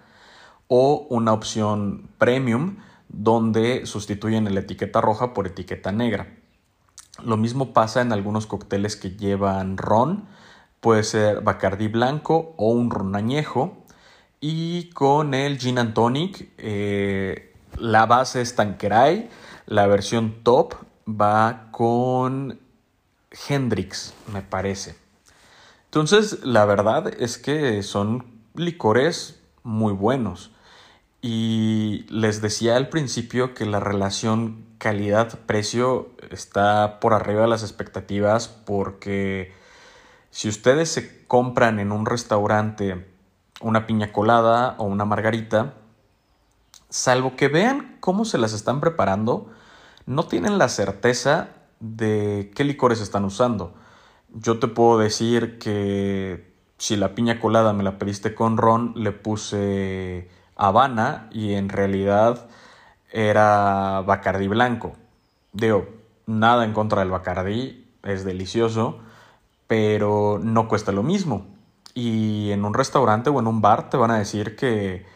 O 0.69 1.07
una 1.11 1.33
opción 1.33 2.09
premium, 2.19 2.77
donde 3.09 3.87
sustituyen 3.87 4.53
la 4.53 4.61
etiqueta 4.61 5.01
roja 5.01 5.35
por 5.35 5.47
etiqueta 5.47 5.93
negra. 5.93 6.35
Lo 7.25 7.37
mismo 7.37 7.73
pasa 7.73 8.01
en 8.01 8.13
algunos 8.13 8.47
cócteles 8.47 8.97
que 8.97 9.11
llevan 9.11 9.77
ron 9.77 10.27
Puede 10.85 11.03
ser 11.03 11.41
Bacardi 11.41 11.89
blanco 11.89 12.53
o 12.59 12.69
un 12.69 12.91
ron 12.91 13.17
añejo. 13.17 13.87
Y 14.39 14.91
con 14.91 15.33
el 15.33 15.59
Gin 15.59 15.79
and 15.79 15.95
Tonic, 15.95 16.51
eh, 16.59 17.55
la 17.79 18.05
base 18.05 18.43
es 18.43 18.55
Tanqueray. 18.55 19.31
La 19.65 19.87
versión 19.87 20.43
top 20.43 20.75
va 21.09 21.69
con 21.71 22.61
Hendrix, 23.49 24.13
me 24.31 24.43
parece. 24.43 24.95
Entonces, 25.87 26.45
la 26.45 26.67
verdad 26.67 27.09
es 27.19 27.39
que 27.39 27.83
son 27.83 28.43
licores 28.55 29.41
muy 29.63 29.95
buenos. 29.95 30.51
Y 31.27 32.05
les 32.11 32.43
decía 32.43 32.77
al 32.77 32.91
principio 32.91 33.55
que 33.55 33.65
la 33.65 33.81
relación 33.81 34.67
calidad-precio 34.77 36.11
está 36.31 37.01
por 37.01 37.15
arriba 37.15 37.41
de 37.41 37.49
las 37.49 37.63
expectativas 37.63 38.49
porque 38.49 39.55
si 40.31 40.51
ustedes 40.51 40.91
se 40.91 41.27
compran 41.27 41.79
en 41.79 41.93
un 41.93 42.05
restaurante 42.05 43.09
una 43.63 43.87
piña 43.87 44.13
colada 44.13 44.75
o 44.77 44.85
una 44.85 45.07
margarita, 45.07 45.73
salvo 46.91 47.37
que 47.37 47.49
vean 47.49 47.97
cómo 48.01 48.27
se 48.27 48.37
las 48.37 48.53
están 48.53 48.83
preparando, 48.83 49.51
no 50.05 50.25
tienen 50.25 50.59
la 50.59 50.69
certeza 50.69 51.49
de 51.81 52.53
qué 52.55 52.65
licores 52.65 53.01
están 53.01 53.25
usando. 53.25 53.73
Yo 54.29 54.59
te 54.59 54.69
puedo 54.69 54.99
decir 54.99 55.59
que 55.59 56.53
si 56.77 56.97
la 56.97 57.15
piña 57.15 57.41
colada 57.41 57.73
me 57.73 57.83
la 57.83 57.97
pediste 57.97 58.35
con 58.35 58.59
ron, 58.59 58.93
le 58.95 59.13
puse 59.13 60.29
Habana 60.57 61.29
y 61.33 61.55
en 61.55 61.69
realidad 61.69 62.47
era 63.11 64.03
Bacardi 64.07 64.49
blanco. 64.49 64.95
Digo, 65.53 65.89
nada 66.27 66.65
en 66.65 66.73
contra 66.73 67.01
del 67.01 67.11
Bacardi, 67.11 67.87
es 68.03 68.25
delicioso, 68.25 68.99
pero 69.67 70.39
no 70.43 70.69
cuesta 70.69 70.93
lo 70.93 71.03
mismo. 71.03 71.47
Y 71.95 72.51
en 72.51 72.65
un 72.65 72.75
restaurante 72.75 73.31
o 73.31 73.41
en 73.41 73.47
un 73.47 73.61
bar 73.61 73.89
te 73.89 73.97
van 73.97 74.11
a 74.11 74.19
decir 74.19 74.57
que 74.57 75.07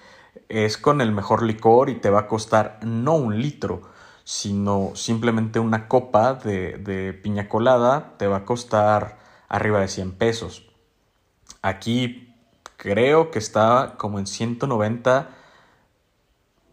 es 0.49 0.79
con 0.79 1.01
el 1.01 1.13
mejor 1.13 1.43
licor 1.43 1.91
y 1.91 1.97
te 1.97 2.11
va 2.11 2.21
a 2.21 2.27
costar 2.27 2.79
no 2.83 3.15
un 3.15 3.41
litro, 3.41 3.83
sino 4.25 4.93
simplemente 4.95 5.59
una 5.59 5.89
copa 5.89 6.35
de, 6.35 7.19
piña 7.23 7.49
colada 7.49 8.15
te 8.19 8.27
va 8.27 8.39
a 8.39 8.45
costar 8.45 9.19
arriba 9.49 9.81
de 9.81 9.89
100 9.89 10.13
pesos. 10.13 10.71
Aquí 11.63 12.28
creo 12.79 13.31
que 13.31 13.39
está 13.39 13.97
como 13.99 14.19
en 14.19 14.27
190 14.27 15.29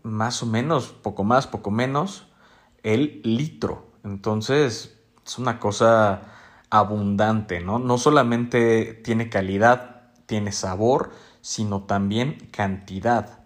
más 0.04 0.44
o 0.44 0.46
menos, 0.46 0.90
poco 0.90 1.24
más, 1.26 1.48
poco 1.48 1.72
menos, 1.72 2.28
el 2.84 3.22
litro. 3.24 3.88
Entonces 4.04 4.98
es 5.26 5.40
una 5.40 5.60
cosa 5.60 6.22
abundante, 6.70 7.60
¿no? 7.60 7.80
No 7.80 7.98
solamente 7.98 8.94
tiene 8.94 9.30
calidad, 9.30 10.14
tiene 10.28 10.52
sabor, 10.52 11.12
sino 11.42 11.84
también 11.84 12.50
cantidad. 12.52 13.40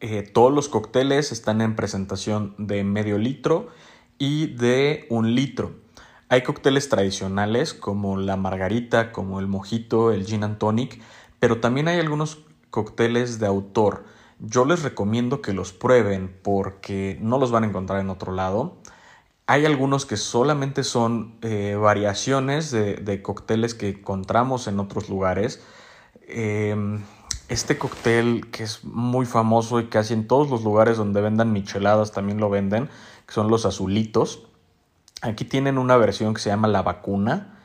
Eh, 0.00 0.22
todos 0.22 0.52
los 0.52 0.68
cócteles 0.68 1.32
están 1.32 1.60
en 1.60 1.74
presentación 1.74 2.54
de 2.56 2.84
medio 2.84 3.18
litro 3.18 3.68
y 4.16 4.46
de 4.46 5.06
un 5.10 5.34
litro. 5.34 5.82
Hay 6.28 6.42
cócteles 6.42 6.88
tradicionales 6.88 7.74
como 7.74 8.16
la 8.16 8.36
margarita, 8.36 9.12
como 9.12 9.38
el 9.40 9.48
mojito, 9.48 10.12
el 10.12 10.24
gin 10.24 10.44
and 10.44 10.58
tonic, 10.58 11.02
pero 11.42 11.58
también 11.58 11.88
hay 11.88 11.98
algunos 11.98 12.38
cócteles 12.70 13.40
de 13.40 13.48
autor. 13.48 14.04
Yo 14.38 14.64
les 14.64 14.84
recomiendo 14.84 15.42
que 15.42 15.52
los 15.52 15.72
prueben 15.72 16.32
porque 16.40 17.18
no 17.20 17.36
los 17.36 17.50
van 17.50 17.64
a 17.64 17.66
encontrar 17.66 17.98
en 17.98 18.10
otro 18.10 18.30
lado. 18.30 18.76
Hay 19.48 19.66
algunos 19.66 20.06
que 20.06 20.16
solamente 20.16 20.84
son 20.84 21.34
eh, 21.42 21.74
variaciones 21.74 22.70
de, 22.70 23.22
cócteles 23.22 23.74
que 23.74 23.88
encontramos 23.88 24.68
en 24.68 24.78
otros 24.78 25.08
lugares. 25.08 25.60
Em, 26.28 27.02
este 27.48 27.76
cóctel 27.76 28.48
que 28.52 28.62
es 28.62 28.84
muy 28.84 29.26
famoso 29.26 29.80
y 29.80 29.88
casi 29.88 30.14
en 30.14 30.28
todos 30.28 30.48
los 30.48 30.62
lugares 30.62 30.96
donde 30.96 31.22
vendan 31.22 31.52
micheladas 31.52 32.12
también 32.12 32.38
lo 32.38 32.50
venden, 32.50 32.88
que 33.26 33.34
son 33.34 33.48
los 33.48 33.66
azulitos. 33.66 34.46
Aquí 35.22 35.44
tienen 35.44 35.76
una 35.76 35.96
versión 35.96 36.34
que 36.34 36.40
se 36.40 36.50
llama 36.50 36.68
la 36.68 36.82
vacuna. 36.82 37.58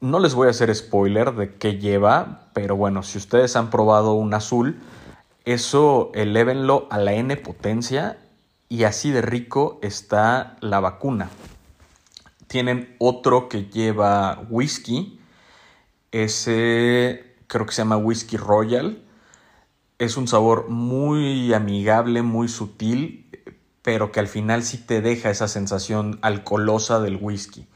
No 0.00 0.18
les 0.18 0.34
voy 0.34 0.48
a 0.48 0.50
hacer 0.50 0.74
spoiler 0.74 1.34
de 1.34 1.54
qué 1.54 1.78
lleva, 1.78 2.50
pero 2.52 2.76
bueno, 2.76 3.02
si 3.02 3.16
ustedes 3.16 3.56
han 3.56 3.70
probado 3.70 4.12
un 4.12 4.34
azul, 4.34 4.78
eso 5.46 6.10
elévenlo 6.14 6.86
a 6.90 6.98
la 6.98 7.14
n 7.14 7.34
potencia 7.38 8.18
y 8.68 8.84
así 8.84 9.10
de 9.10 9.22
rico 9.22 9.78
está 9.82 10.58
la 10.60 10.80
vacuna. 10.80 11.30
Tienen 12.46 12.94
otro 12.98 13.48
que 13.48 13.64
lleva 13.64 14.44
whisky. 14.50 15.18
Ese 16.12 17.34
creo 17.46 17.64
que 17.64 17.72
se 17.72 17.80
llama 17.80 17.96
whisky 17.96 18.36
royal. 18.36 19.02
Es 19.98 20.18
un 20.18 20.28
sabor 20.28 20.68
muy 20.68 21.54
amigable, 21.54 22.20
muy 22.20 22.48
sutil, 22.48 23.30
pero 23.80 24.12
que 24.12 24.20
al 24.20 24.28
final 24.28 24.62
sí 24.62 24.76
te 24.76 25.00
deja 25.00 25.30
esa 25.30 25.48
sensación 25.48 26.18
alcoholosa 26.20 27.00
del 27.00 27.16
whisky. 27.16 27.66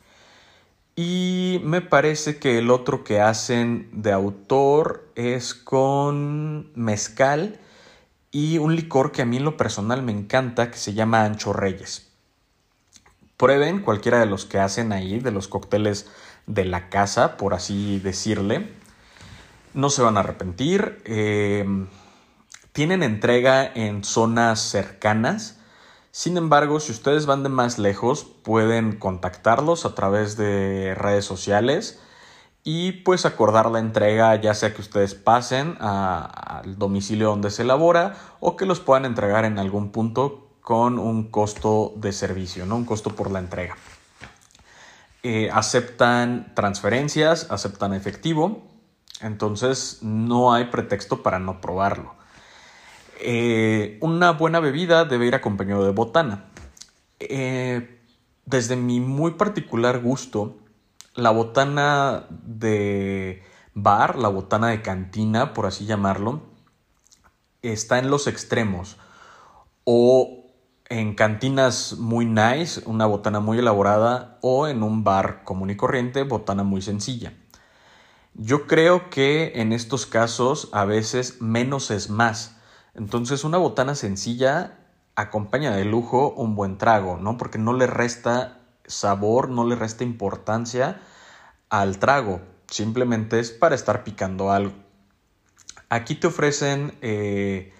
Y 1.02 1.62
me 1.64 1.80
parece 1.80 2.38
que 2.38 2.58
el 2.58 2.70
otro 2.70 3.04
que 3.04 3.22
hacen 3.22 3.88
de 3.90 4.12
autor 4.12 5.10
es 5.14 5.54
con 5.54 6.70
mezcal 6.74 7.58
y 8.30 8.58
un 8.58 8.76
licor 8.76 9.10
que 9.10 9.22
a 9.22 9.24
mí 9.24 9.38
en 9.38 9.44
lo 9.44 9.56
personal 9.56 10.02
me 10.02 10.12
encanta 10.12 10.70
que 10.70 10.76
se 10.76 10.92
llama 10.92 11.24
Ancho 11.24 11.54
Reyes. 11.54 12.12
Prueben 13.38 13.80
cualquiera 13.80 14.20
de 14.20 14.26
los 14.26 14.44
que 14.44 14.58
hacen 14.58 14.92
ahí, 14.92 15.20
de 15.20 15.30
los 15.30 15.48
cócteles 15.48 16.06
de 16.46 16.66
la 16.66 16.90
casa, 16.90 17.38
por 17.38 17.54
así 17.54 17.98
decirle. 18.00 18.70
No 19.72 19.88
se 19.88 20.02
van 20.02 20.18
a 20.18 20.20
arrepentir. 20.20 21.00
Eh, 21.06 21.64
tienen 22.72 23.02
entrega 23.02 23.72
en 23.74 24.04
zonas 24.04 24.60
cercanas. 24.60 25.59
Sin 26.12 26.36
embargo, 26.36 26.80
si 26.80 26.90
ustedes 26.90 27.26
van 27.26 27.42
de 27.44 27.48
más 27.48 27.78
lejos, 27.78 28.24
pueden 28.24 28.96
contactarlos 28.98 29.84
a 29.84 29.94
través 29.94 30.36
de 30.36 30.94
redes 30.96 31.24
sociales 31.24 32.00
y 32.64 32.92
pues 32.92 33.24
acordar 33.24 33.70
la 33.70 33.78
entrega 33.78 34.34
ya 34.36 34.54
sea 34.54 34.74
que 34.74 34.82
ustedes 34.82 35.14
pasen 35.14 35.76
al 35.80 36.76
domicilio 36.78 37.28
donde 37.28 37.50
se 37.50 37.62
elabora 37.62 38.16
o 38.40 38.56
que 38.56 38.66
los 38.66 38.80
puedan 38.80 39.04
entregar 39.04 39.44
en 39.44 39.58
algún 39.58 39.92
punto 39.92 40.48
con 40.60 40.98
un 40.98 41.30
costo 41.30 41.92
de 41.96 42.12
servicio, 42.12 42.66
¿no? 42.66 42.76
un 42.76 42.84
costo 42.84 43.14
por 43.14 43.30
la 43.30 43.38
entrega. 43.38 43.76
Eh, 45.22 45.50
aceptan 45.52 46.52
transferencias, 46.54 47.50
aceptan 47.50 47.94
efectivo, 47.94 48.62
entonces 49.20 49.98
no 50.02 50.52
hay 50.52 50.66
pretexto 50.66 51.22
para 51.22 51.38
no 51.38 51.60
probarlo. 51.60 52.19
Eh, 53.22 53.98
una 54.00 54.32
buena 54.32 54.60
bebida 54.60 55.04
debe 55.04 55.26
ir 55.26 55.34
acompañado 55.34 55.84
de 55.84 55.92
botana. 55.92 56.46
Eh, 57.18 58.00
desde 58.46 58.76
mi 58.76 59.00
muy 59.00 59.32
particular 59.32 60.00
gusto, 60.00 60.56
la 61.14 61.30
botana 61.30 62.26
de 62.30 63.42
bar, 63.74 64.16
la 64.16 64.28
botana 64.28 64.68
de 64.68 64.80
cantina, 64.80 65.52
por 65.52 65.66
así 65.66 65.84
llamarlo, 65.84 66.40
está 67.62 67.98
en 67.98 68.10
los 68.10 68.26
extremos. 68.26 68.96
O 69.84 70.46
en 70.88 71.14
cantinas 71.14 71.96
muy 71.98 72.24
nice, 72.24 72.82
una 72.86 73.06
botana 73.06 73.40
muy 73.40 73.58
elaborada, 73.58 74.38
o 74.40 74.66
en 74.66 74.82
un 74.82 75.04
bar 75.04 75.44
común 75.44 75.70
y 75.70 75.76
corriente, 75.76 76.22
botana 76.22 76.64
muy 76.64 76.80
sencilla. 76.80 77.34
Yo 78.34 78.66
creo 78.66 79.10
que 79.10 79.52
en 79.56 79.72
estos 79.72 80.06
casos 80.06 80.68
a 80.72 80.84
veces 80.84 81.40
menos 81.40 81.90
es 81.90 82.08
más. 82.08 82.59
Entonces 82.94 83.44
una 83.44 83.58
botana 83.58 83.94
sencilla 83.94 84.78
acompaña 85.14 85.72
de 85.72 85.84
lujo 85.84 86.30
un 86.30 86.54
buen 86.54 86.78
trago, 86.78 87.16
¿no? 87.16 87.36
Porque 87.36 87.58
no 87.58 87.72
le 87.72 87.86
resta 87.86 88.58
sabor, 88.86 89.48
no 89.48 89.64
le 89.64 89.76
resta 89.76 90.04
importancia 90.04 91.00
al 91.68 91.98
trago, 91.98 92.40
simplemente 92.68 93.38
es 93.38 93.50
para 93.50 93.74
estar 93.74 94.02
picando 94.02 94.50
algo. 94.50 94.74
Aquí 95.88 96.14
te 96.14 96.26
ofrecen 96.26 96.96
eh, 97.00 97.72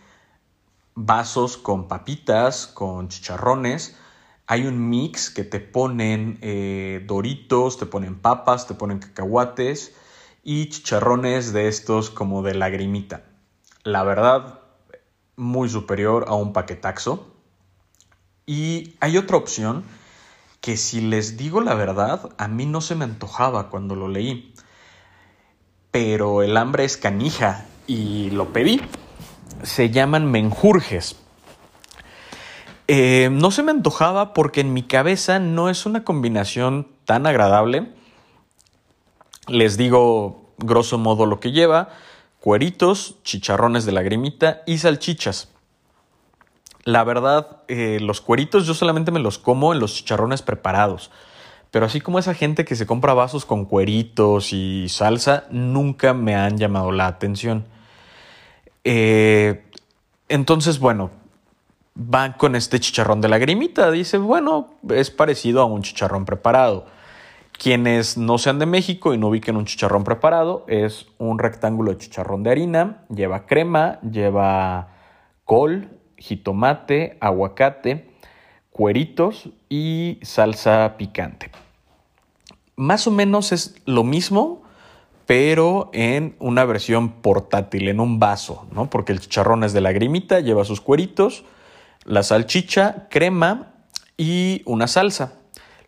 vasos 0.95 1.57
con 1.57 1.89
papitas, 1.89 2.67
con 2.67 3.09
chicharrones, 3.09 3.97
hay 4.47 4.67
un 4.67 4.89
mix 4.89 5.31
que 5.31 5.45
te 5.45 5.61
ponen 5.61 6.39
eh, 6.43 7.05
doritos, 7.07 7.79
te 7.79 7.87
ponen 7.87 8.19
papas, 8.19 8.67
te 8.67 8.75
ponen 8.75 8.99
cacahuates 8.99 9.95
y 10.43 10.69
chicharrones 10.69 11.53
de 11.53 11.69
estos 11.69 12.11
como 12.11 12.43
de 12.43 12.55
lagrimita. 12.55 13.23
La 13.85 14.03
verdad, 14.03 14.60
muy 15.41 15.69
superior 15.71 16.27
a 16.29 16.35
un 16.35 16.53
paquetaxo. 16.53 17.27
Y 18.47 18.95
hay 19.01 19.17
otra 19.17 19.39
opción 19.39 19.85
que 20.61 20.77
si 20.77 21.01
les 21.01 21.37
digo 21.37 21.63
la 21.63 21.75
verdad, 21.75 22.31
a 22.37 22.47
mí 22.47 22.67
no 22.67 22.81
se 22.81 22.95
me 22.95 23.05
antojaba 23.05 23.71
cuando 23.71 23.97
lo 23.97 24.09
leí. 24.09 24.55
Pero 25.91 26.43
el 26.43 26.57
hambre 26.57 26.85
es 26.85 26.97
canija 26.97 27.67
y 27.87 28.31
lo 28.31 28.53
pedí. 28.53 28.83
Se 29.63 29.91
llaman 29.91 30.31
menjurjes. 30.31 31.17
Eh, 32.87 33.31
no 33.33 33.51
se 33.51 33.63
me 33.63 33.71
antojaba 33.71 34.35
porque 34.35 34.61
en 34.61 34.75
mi 34.75 34.83
cabeza 34.83 35.39
no 35.39 35.71
es 35.71 35.87
una 35.87 36.05
combinación 36.05 36.89
tan 37.07 37.27
agradable. 37.27 37.93
Les 39.49 39.77
digo 39.77 40.53
grosso 40.59 40.99
modo 40.99 41.25
lo 41.25 41.41
que 41.41 41.53
lleva 41.53 41.89
cueritos, 42.41 43.17
chicharrones 43.23 43.85
de 43.85 43.93
lagrimita 43.93 44.63
y 44.67 44.79
salchichas. 44.79 45.49
La 46.85 47.05
verdad, 47.05 47.63
eh, 47.69 47.99
los 48.01 48.21
cueritos 48.21 48.67
yo 48.67 48.75
solamente 48.75 49.11
me 49.11 49.21
los 49.21 49.39
como 49.39 49.73
en 49.73 49.81
los 49.81 49.95
chicharrones 49.95 50.43
preparados. 50.43 51.11
Pero 51.71 51.87
así 51.87 52.01
como 52.01 52.19
esa 52.19 52.35
gente 52.35 52.65
que 52.65 52.75
se 52.75 52.87
compra 52.87 53.15
vasos 53.15 53.45
con 53.45 53.65
cueritos 53.65 54.53
y 54.53 54.89
salsa, 54.89 55.45
nunca 55.51 56.15
me 56.15 56.35
han 56.35 56.59
llamado 56.59 56.91
la 56.91 57.07
atención. 57.07 57.67
Eh, 58.83 59.65
entonces, 60.29 60.81
bueno, 60.81 61.11
van 61.95 62.33
con 62.33 62.57
este 62.57 62.81
chicharrón 62.81 63.21
de 63.21 63.29
lagrimita. 63.29 63.91
Dice, 63.91 64.19
bueno, 64.19 64.75
es 64.89 65.11
parecido 65.11 65.61
a 65.61 65.67
un 65.67 65.83
chicharrón 65.83 66.25
preparado. 66.25 66.87
Quienes 67.61 68.17
no 68.17 68.39
sean 68.39 68.59
de 68.59 68.65
México 68.65 69.13
y 69.13 69.19
no 69.19 69.29
ubiquen 69.29 69.59
un 69.59 69.67
chicharrón 69.67 70.03
preparado, 70.03 70.65
es 70.67 71.09
un 71.19 71.39
rectángulo 71.39 71.91
de 71.91 71.99
chicharrón 71.99 72.43
de 72.43 72.51
harina, 72.51 73.05
lleva 73.15 73.45
crema, 73.45 74.01
lleva 74.01 74.89
col, 75.45 75.91
jitomate, 76.17 77.19
aguacate, 77.21 78.15
cueritos 78.71 79.51
y 79.69 80.19
salsa 80.23 80.95
picante. 80.97 81.51
Más 82.77 83.07
o 83.07 83.11
menos 83.11 83.53
es 83.53 83.75
lo 83.85 84.05
mismo, 84.05 84.63
pero 85.27 85.91
en 85.93 86.37
una 86.39 86.65
versión 86.65 87.11
portátil, 87.21 87.89
en 87.89 88.01
un 88.01 88.19
vaso, 88.19 88.67
¿no? 88.73 88.89
Porque 88.89 89.13
el 89.13 89.21
chicharrón 89.21 89.65
es 89.65 89.75
de 89.75 89.83
lagrimita, 89.83 90.41
lleva 90.41 90.65
sus 90.65 90.81
cueritos, 90.81 91.45
la 92.07 92.23
salchicha, 92.23 93.07
crema 93.11 93.75
y 94.17 94.63
una 94.65 94.87
salsa 94.87 95.40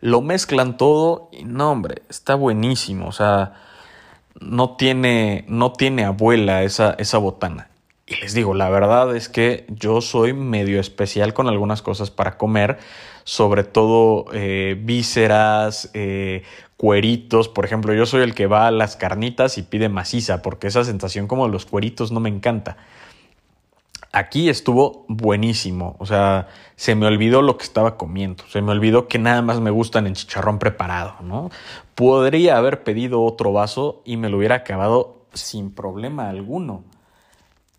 lo 0.03 0.19
mezclan 0.19 0.75
todo 0.75 1.29
y 1.31 1.45
no, 1.45 1.71
hombre, 1.71 2.01
está 2.09 2.35
buenísimo. 2.35 3.07
O 3.07 3.13
sea, 3.13 3.53
no 4.37 4.75
tiene, 4.75 5.45
no 5.47 5.71
tiene 5.71 6.03
abuela 6.03 6.63
esa, 6.63 6.93
esa 6.99 7.19
botana. 7.19 7.69
Y 8.05 8.15
les 8.15 8.33
digo, 8.33 8.53
la 8.53 8.67
verdad 8.69 9.15
es 9.15 9.29
que 9.29 9.65
yo 9.69 10.01
soy 10.01 10.33
medio 10.33 10.81
especial 10.81 11.33
con 11.33 11.47
algunas 11.47 11.81
cosas 11.81 12.11
para 12.11 12.37
comer, 12.37 12.79
sobre 13.23 13.63
todo 13.63 14.25
eh, 14.33 14.75
vísceras, 14.77 15.89
eh, 15.93 16.43
cueritos. 16.75 17.47
Por 17.47 17.63
ejemplo, 17.63 17.93
yo 17.93 18.05
soy 18.05 18.23
el 18.23 18.35
que 18.35 18.45
va 18.45 18.67
a 18.67 18.71
las 18.71 18.97
carnitas 18.97 19.57
y 19.57 19.61
pide 19.63 19.87
maciza, 19.87 20.41
porque 20.41 20.67
esa 20.67 20.83
sensación 20.83 21.27
como 21.27 21.45
de 21.45 21.53
los 21.53 21.65
cueritos 21.65 22.11
no 22.11 22.19
me 22.19 22.27
encanta. 22.27 22.75
Aquí 24.15 24.47
estuvo 24.47 25.05
buenísimo, 25.07 25.95
o 25.97 26.05
sea, 26.05 26.47
se 26.75 26.93
me 26.93 27.07
olvidó 27.07 27.41
lo 27.41 27.57
que 27.57 27.63
estaba 27.63 27.97
comiendo, 27.97 28.43
se 28.47 28.61
me 28.61 28.71
olvidó 28.71 29.07
que 29.07 29.17
nada 29.17 29.41
más 29.41 29.59
me 29.59 29.71
gustan 29.71 30.05
en 30.05 30.13
chicharrón 30.13 30.59
preparado, 30.59 31.15
¿no? 31.21 31.49
Podría 31.95 32.57
haber 32.57 32.83
pedido 32.83 33.23
otro 33.23 33.51
vaso 33.53 34.03
y 34.05 34.17
me 34.17 34.29
lo 34.29 34.37
hubiera 34.37 34.57
acabado 34.57 35.25
sin 35.33 35.71
problema 35.71 36.29
alguno. 36.29 36.83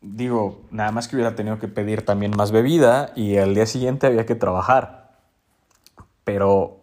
Digo, 0.02 0.60
nada 0.72 0.90
más 0.90 1.06
que 1.06 1.14
hubiera 1.14 1.36
tenido 1.36 1.60
que 1.60 1.68
pedir 1.68 2.04
también 2.04 2.32
más 2.36 2.50
bebida 2.50 3.12
y 3.14 3.36
al 3.36 3.54
día 3.54 3.66
siguiente 3.66 4.08
había 4.08 4.26
que 4.26 4.34
trabajar. 4.34 5.12
Pero 6.24 6.80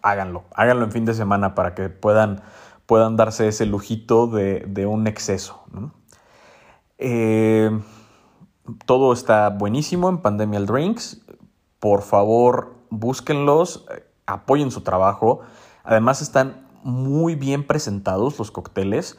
háganlo, 0.00 0.44
háganlo 0.54 0.84
en 0.84 0.92
fin 0.92 1.04
de 1.04 1.12
semana 1.12 1.54
para 1.54 1.74
que 1.74 1.90
puedan, 1.90 2.40
puedan 2.86 3.16
darse 3.16 3.48
ese 3.48 3.66
lujito 3.66 4.28
de, 4.28 4.60
de 4.66 4.86
un 4.86 5.06
exceso. 5.06 5.62
¿no? 5.70 5.92
Eh, 6.96 7.70
todo 8.86 9.12
está 9.12 9.50
buenísimo 9.50 10.08
en 10.08 10.18
Pandemial 10.18 10.66
Drinks. 10.66 11.20
Por 11.80 12.02
favor, 12.02 12.74
búsquenlos, 12.90 13.86
apoyen 14.26 14.70
su 14.70 14.82
trabajo. 14.82 15.40
Además 15.82 16.22
están 16.22 16.66
muy 16.82 17.34
bien 17.34 17.66
presentados 17.66 18.38
los 18.38 18.50
cócteles. 18.50 19.18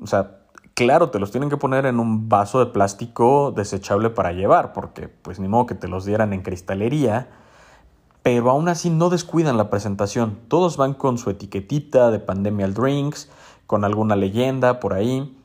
O 0.00 0.06
sea, 0.06 0.38
claro, 0.74 1.10
te 1.10 1.18
los 1.18 1.30
tienen 1.30 1.50
que 1.50 1.56
poner 1.56 1.86
en 1.86 1.98
un 1.98 2.28
vaso 2.28 2.58
de 2.58 2.66
plástico 2.66 3.52
desechable 3.54 4.10
para 4.10 4.32
llevar, 4.32 4.72
porque 4.72 5.08
pues 5.08 5.40
ni 5.40 5.48
modo 5.48 5.66
que 5.66 5.74
te 5.74 5.88
los 5.88 6.04
dieran 6.04 6.32
en 6.32 6.42
cristalería. 6.42 7.28
Pero 8.22 8.50
aún 8.50 8.68
así 8.68 8.90
no 8.90 9.10
descuidan 9.10 9.56
la 9.56 9.70
presentación. 9.70 10.38
Todos 10.48 10.76
van 10.76 10.94
con 10.94 11.18
su 11.18 11.30
etiquetita 11.30 12.10
de 12.10 12.20
Pandemial 12.20 12.74
Drinks, 12.74 13.30
con 13.66 13.84
alguna 13.84 14.16
leyenda 14.16 14.80
por 14.80 14.94
ahí. 14.94 15.36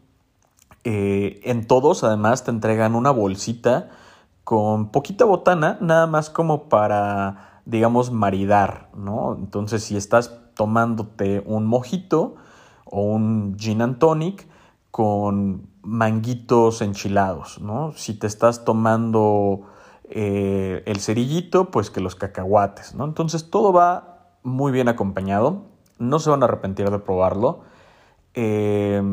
Eh, 0.91 1.41
en 1.43 1.67
todos, 1.67 2.03
además, 2.03 2.43
te 2.43 2.49
entregan 2.49 2.95
una 2.95 3.11
bolsita 3.11 3.91
con 4.43 4.89
poquita 4.89 5.23
botana, 5.23 5.77
nada 5.81 6.07
más 6.07 6.31
como 6.31 6.67
para, 6.67 7.61
digamos, 7.65 8.11
maridar, 8.11 8.89
¿no? 8.95 9.35
Entonces, 9.35 9.83
si 9.83 9.95
estás 9.95 10.39
tomándote 10.55 11.43
un 11.45 11.67
mojito 11.67 12.37
o 12.85 13.03
un 13.03 13.55
gin 13.59 13.83
and 13.83 13.99
tonic 13.99 14.47
con 14.89 15.69
manguitos 15.83 16.81
enchilados, 16.81 17.61
¿no? 17.61 17.91
Si 17.91 18.15
te 18.15 18.25
estás 18.25 18.65
tomando 18.65 19.67
eh, 20.05 20.81
el 20.87 20.99
cerillito, 21.01 21.69
pues 21.69 21.91
que 21.91 22.01
los 22.01 22.15
cacahuates, 22.15 22.95
¿no? 22.95 23.05
Entonces, 23.05 23.51
todo 23.51 23.71
va 23.71 24.31
muy 24.41 24.71
bien 24.71 24.87
acompañado. 24.87 25.65
No 25.99 26.17
se 26.17 26.31
van 26.31 26.41
a 26.41 26.45
arrepentir 26.45 26.89
de 26.89 26.97
probarlo. 26.97 27.59
Eh, 28.33 29.03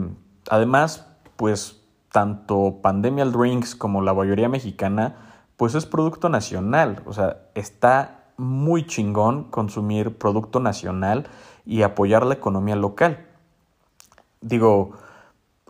además, 0.49 1.13
pues 1.37 1.83
tanto 2.13 2.79
Pandemial 2.83 3.33
Drinks 3.33 3.75
como 3.75 4.03
la 4.03 4.15
mayoría 4.15 4.49
mexicana, 4.49 5.17
pues 5.57 5.75
es 5.75 5.87
producto 5.87 6.29
nacional. 6.29 7.03
O 7.07 7.13
sea, 7.13 7.43
está 7.55 8.25
muy 8.37 8.87
chingón 8.87 9.45
consumir 9.45 10.17
producto 10.19 10.61
nacional 10.61 11.27
y 11.65 11.83
apoyar 11.83 12.25
la 12.27 12.35
economía 12.35 12.77
local. 12.77 13.27
Digo, 14.41 14.93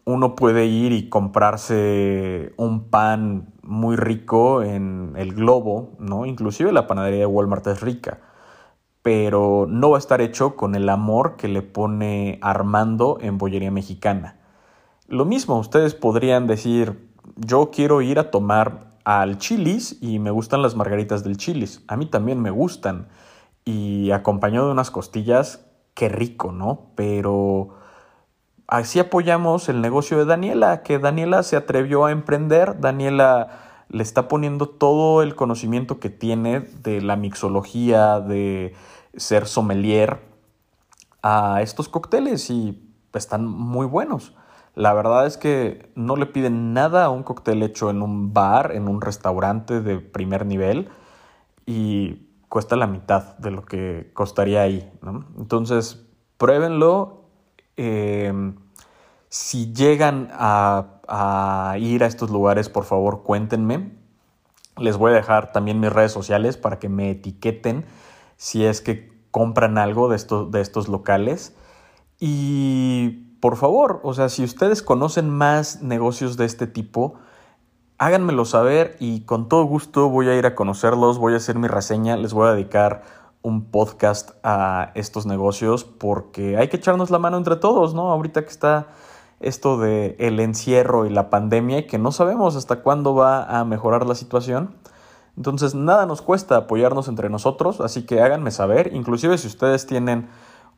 uno 0.04 0.36
puede 0.36 0.66
ir 0.66 0.92
y 0.92 1.08
comprarse 1.08 2.52
un 2.56 2.84
pan 2.90 3.52
muy 3.62 3.96
rico 3.96 4.62
en 4.62 5.14
el 5.16 5.34
globo, 5.34 5.94
¿no? 5.98 6.26
Inclusive 6.26 6.70
la 6.72 6.86
panadería 6.86 7.20
de 7.20 7.26
Walmart 7.26 7.66
es 7.66 7.80
rica, 7.80 8.20
pero 9.02 9.66
no 9.68 9.90
va 9.90 9.96
a 9.96 9.98
estar 9.98 10.20
hecho 10.20 10.54
con 10.54 10.76
el 10.76 10.88
amor 10.88 11.36
que 11.36 11.48
le 11.48 11.62
pone 11.62 12.38
Armando 12.40 13.18
en 13.20 13.38
Bollería 13.38 13.72
Mexicana. 13.72 14.36
Lo 15.08 15.24
mismo, 15.24 15.58
ustedes 15.58 15.94
podrían 15.94 16.48
decir, 16.48 17.10
yo 17.36 17.70
quiero 17.70 18.02
ir 18.02 18.18
a 18.18 18.30
tomar 18.32 18.96
al 19.04 19.38
Chilis 19.38 19.98
y 20.00 20.18
me 20.18 20.32
gustan 20.32 20.62
las 20.62 20.74
margaritas 20.74 21.22
del 21.22 21.36
Chilis. 21.36 21.82
A 21.86 21.96
mí 21.96 22.06
también 22.06 22.42
me 22.42 22.50
gustan. 22.50 23.08
Y 23.64 24.10
acompañado 24.10 24.66
de 24.66 24.72
unas 24.72 24.90
costillas, 24.90 25.64
qué 25.94 26.08
rico, 26.08 26.50
¿no? 26.50 26.90
Pero 26.96 27.76
así 28.66 28.98
apoyamos 28.98 29.68
el 29.68 29.80
negocio 29.80 30.18
de 30.18 30.24
Daniela, 30.24 30.82
que 30.82 30.98
Daniela 30.98 31.44
se 31.44 31.56
atrevió 31.56 32.06
a 32.06 32.10
emprender. 32.10 32.80
Daniela 32.80 33.84
le 33.88 34.02
está 34.02 34.26
poniendo 34.26 34.68
todo 34.68 35.22
el 35.22 35.36
conocimiento 35.36 36.00
que 36.00 36.10
tiene 36.10 36.60
de 36.60 37.00
la 37.00 37.14
mixología, 37.14 38.18
de 38.18 38.74
ser 39.16 39.46
sommelier 39.46 40.20
a 41.22 41.62
estos 41.62 41.88
cócteles 41.88 42.50
y 42.50 42.92
están 43.14 43.46
muy 43.46 43.86
buenos. 43.86 44.34
La 44.76 44.92
verdad 44.92 45.26
es 45.26 45.38
que 45.38 45.90
no 45.94 46.16
le 46.16 46.26
piden 46.26 46.74
nada 46.74 47.06
a 47.06 47.08
un 47.08 47.22
cóctel 47.22 47.62
hecho 47.62 47.88
en 47.88 48.02
un 48.02 48.34
bar, 48.34 48.72
en 48.72 48.88
un 48.88 49.00
restaurante 49.00 49.80
de 49.80 50.00
primer 50.00 50.44
nivel 50.44 50.90
y 51.64 52.28
cuesta 52.50 52.76
la 52.76 52.86
mitad 52.86 53.38
de 53.38 53.50
lo 53.50 53.64
que 53.64 54.10
costaría 54.12 54.60
ahí. 54.60 54.92
Entonces, 55.38 56.06
pruébenlo. 56.36 57.24
Em, 57.78 58.56
si 59.30 59.72
llegan 59.72 60.28
a, 60.32 61.00
a 61.08 61.78
ir 61.78 62.04
a 62.04 62.06
estos 62.06 62.30
lugares, 62.30 62.68
por 62.68 62.84
favor, 62.84 63.22
cuéntenme. 63.22 63.92
Les 64.76 64.98
voy 64.98 65.12
a 65.12 65.14
dejar 65.14 65.52
también 65.52 65.80
mis 65.80 65.90
redes 65.90 66.12
sociales 66.12 66.58
para 66.58 66.78
que 66.78 66.90
me 66.90 67.12
etiqueten 67.12 67.86
si 68.36 68.66
es 68.66 68.82
que 68.82 69.10
compran 69.30 69.78
algo 69.78 70.10
de 70.10 70.16
estos, 70.16 70.50
de 70.50 70.60
estos 70.60 70.88
locales. 70.88 71.56
Y 72.20 73.25
por 73.46 73.54
favor, 73.54 74.00
o 74.02 74.12
sea, 74.12 74.28
si 74.28 74.42
ustedes 74.42 74.82
conocen 74.82 75.30
más 75.30 75.80
negocios 75.80 76.36
de 76.36 76.46
este 76.46 76.66
tipo, 76.66 77.14
háganmelo 77.96 78.44
saber 78.44 78.96
y 78.98 79.20
con 79.20 79.48
todo 79.48 79.62
gusto 79.66 80.08
voy 80.08 80.28
a 80.28 80.34
ir 80.34 80.46
a 80.46 80.56
conocerlos, 80.56 81.18
voy 81.18 81.34
a 81.34 81.36
hacer 81.36 81.56
mi 81.56 81.68
reseña, 81.68 82.16
les 82.16 82.32
voy 82.32 82.48
a 82.48 82.54
dedicar 82.54 83.04
un 83.42 83.66
podcast 83.66 84.32
a 84.42 84.90
estos 84.96 85.26
negocios 85.26 85.84
porque 85.84 86.56
hay 86.56 86.66
que 86.66 86.78
echarnos 86.78 87.10
la 87.10 87.20
mano 87.20 87.36
entre 87.36 87.54
todos, 87.54 87.94
¿no? 87.94 88.10
Ahorita 88.10 88.42
que 88.42 88.50
está 88.50 88.88
esto 89.38 89.78
de 89.78 90.16
el 90.18 90.40
encierro 90.40 91.06
y 91.06 91.10
la 91.10 91.30
pandemia 91.30 91.78
y 91.78 91.86
que 91.86 91.98
no 91.98 92.10
sabemos 92.10 92.56
hasta 92.56 92.82
cuándo 92.82 93.14
va 93.14 93.44
a 93.44 93.64
mejorar 93.64 94.06
la 94.06 94.16
situación. 94.16 94.74
Entonces, 95.36 95.76
nada 95.76 96.04
nos 96.06 96.20
cuesta 96.20 96.56
apoyarnos 96.56 97.06
entre 97.06 97.30
nosotros, 97.30 97.80
así 97.80 98.06
que 98.06 98.20
háganme 98.22 98.50
saber, 98.50 98.92
inclusive 98.92 99.38
si 99.38 99.46
ustedes 99.46 99.86
tienen 99.86 100.30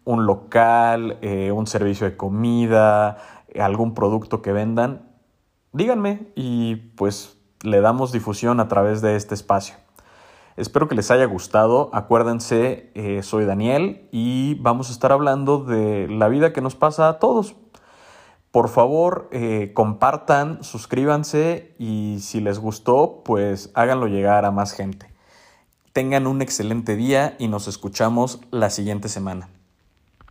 un 0.08 0.24
local, 0.24 1.18
eh, 1.20 1.52
un 1.52 1.66
servicio 1.66 2.08
de 2.08 2.16
comida, 2.16 3.18
algún 3.60 3.92
producto 3.92 4.40
que 4.40 4.52
vendan, 4.52 5.02
díganme 5.72 6.28
y 6.34 6.76
pues 6.96 7.36
le 7.62 7.82
damos 7.82 8.10
difusión 8.10 8.58
a 8.58 8.68
través 8.68 9.02
de 9.02 9.16
este 9.16 9.34
espacio. 9.34 9.74
Espero 10.56 10.88
que 10.88 10.94
les 10.94 11.10
haya 11.10 11.26
gustado. 11.26 11.90
Acuérdense, 11.92 12.90
eh, 12.94 13.22
soy 13.22 13.44
Daniel 13.44 14.08
y 14.10 14.54
vamos 14.60 14.88
a 14.88 14.92
estar 14.92 15.12
hablando 15.12 15.58
de 15.58 16.08
la 16.08 16.28
vida 16.28 16.54
que 16.54 16.62
nos 16.62 16.74
pasa 16.74 17.10
a 17.10 17.18
todos. 17.18 17.54
Por 18.50 18.70
favor, 18.70 19.28
eh, 19.30 19.72
compartan, 19.74 20.64
suscríbanse 20.64 21.74
y 21.78 22.20
si 22.20 22.40
les 22.40 22.58
gustó, 22.58 23.20
pues 23.26 23.70
háganlo 23.74 24.06
llegar 24.06 24.46
a 24.46 24.52
más 24.52 24.72
gente. 24.72 25.12
Tengan 25.92 26.26
un 26.26 26.40
excelente 26.40 26.96
día 26.96 27.36
y 27.38 27.48
nos 27.48 27.68
escuchamos 27.68 28.40
la 28.50 28.70
siguiente 28.70 29.10
semana. 29.10 29.50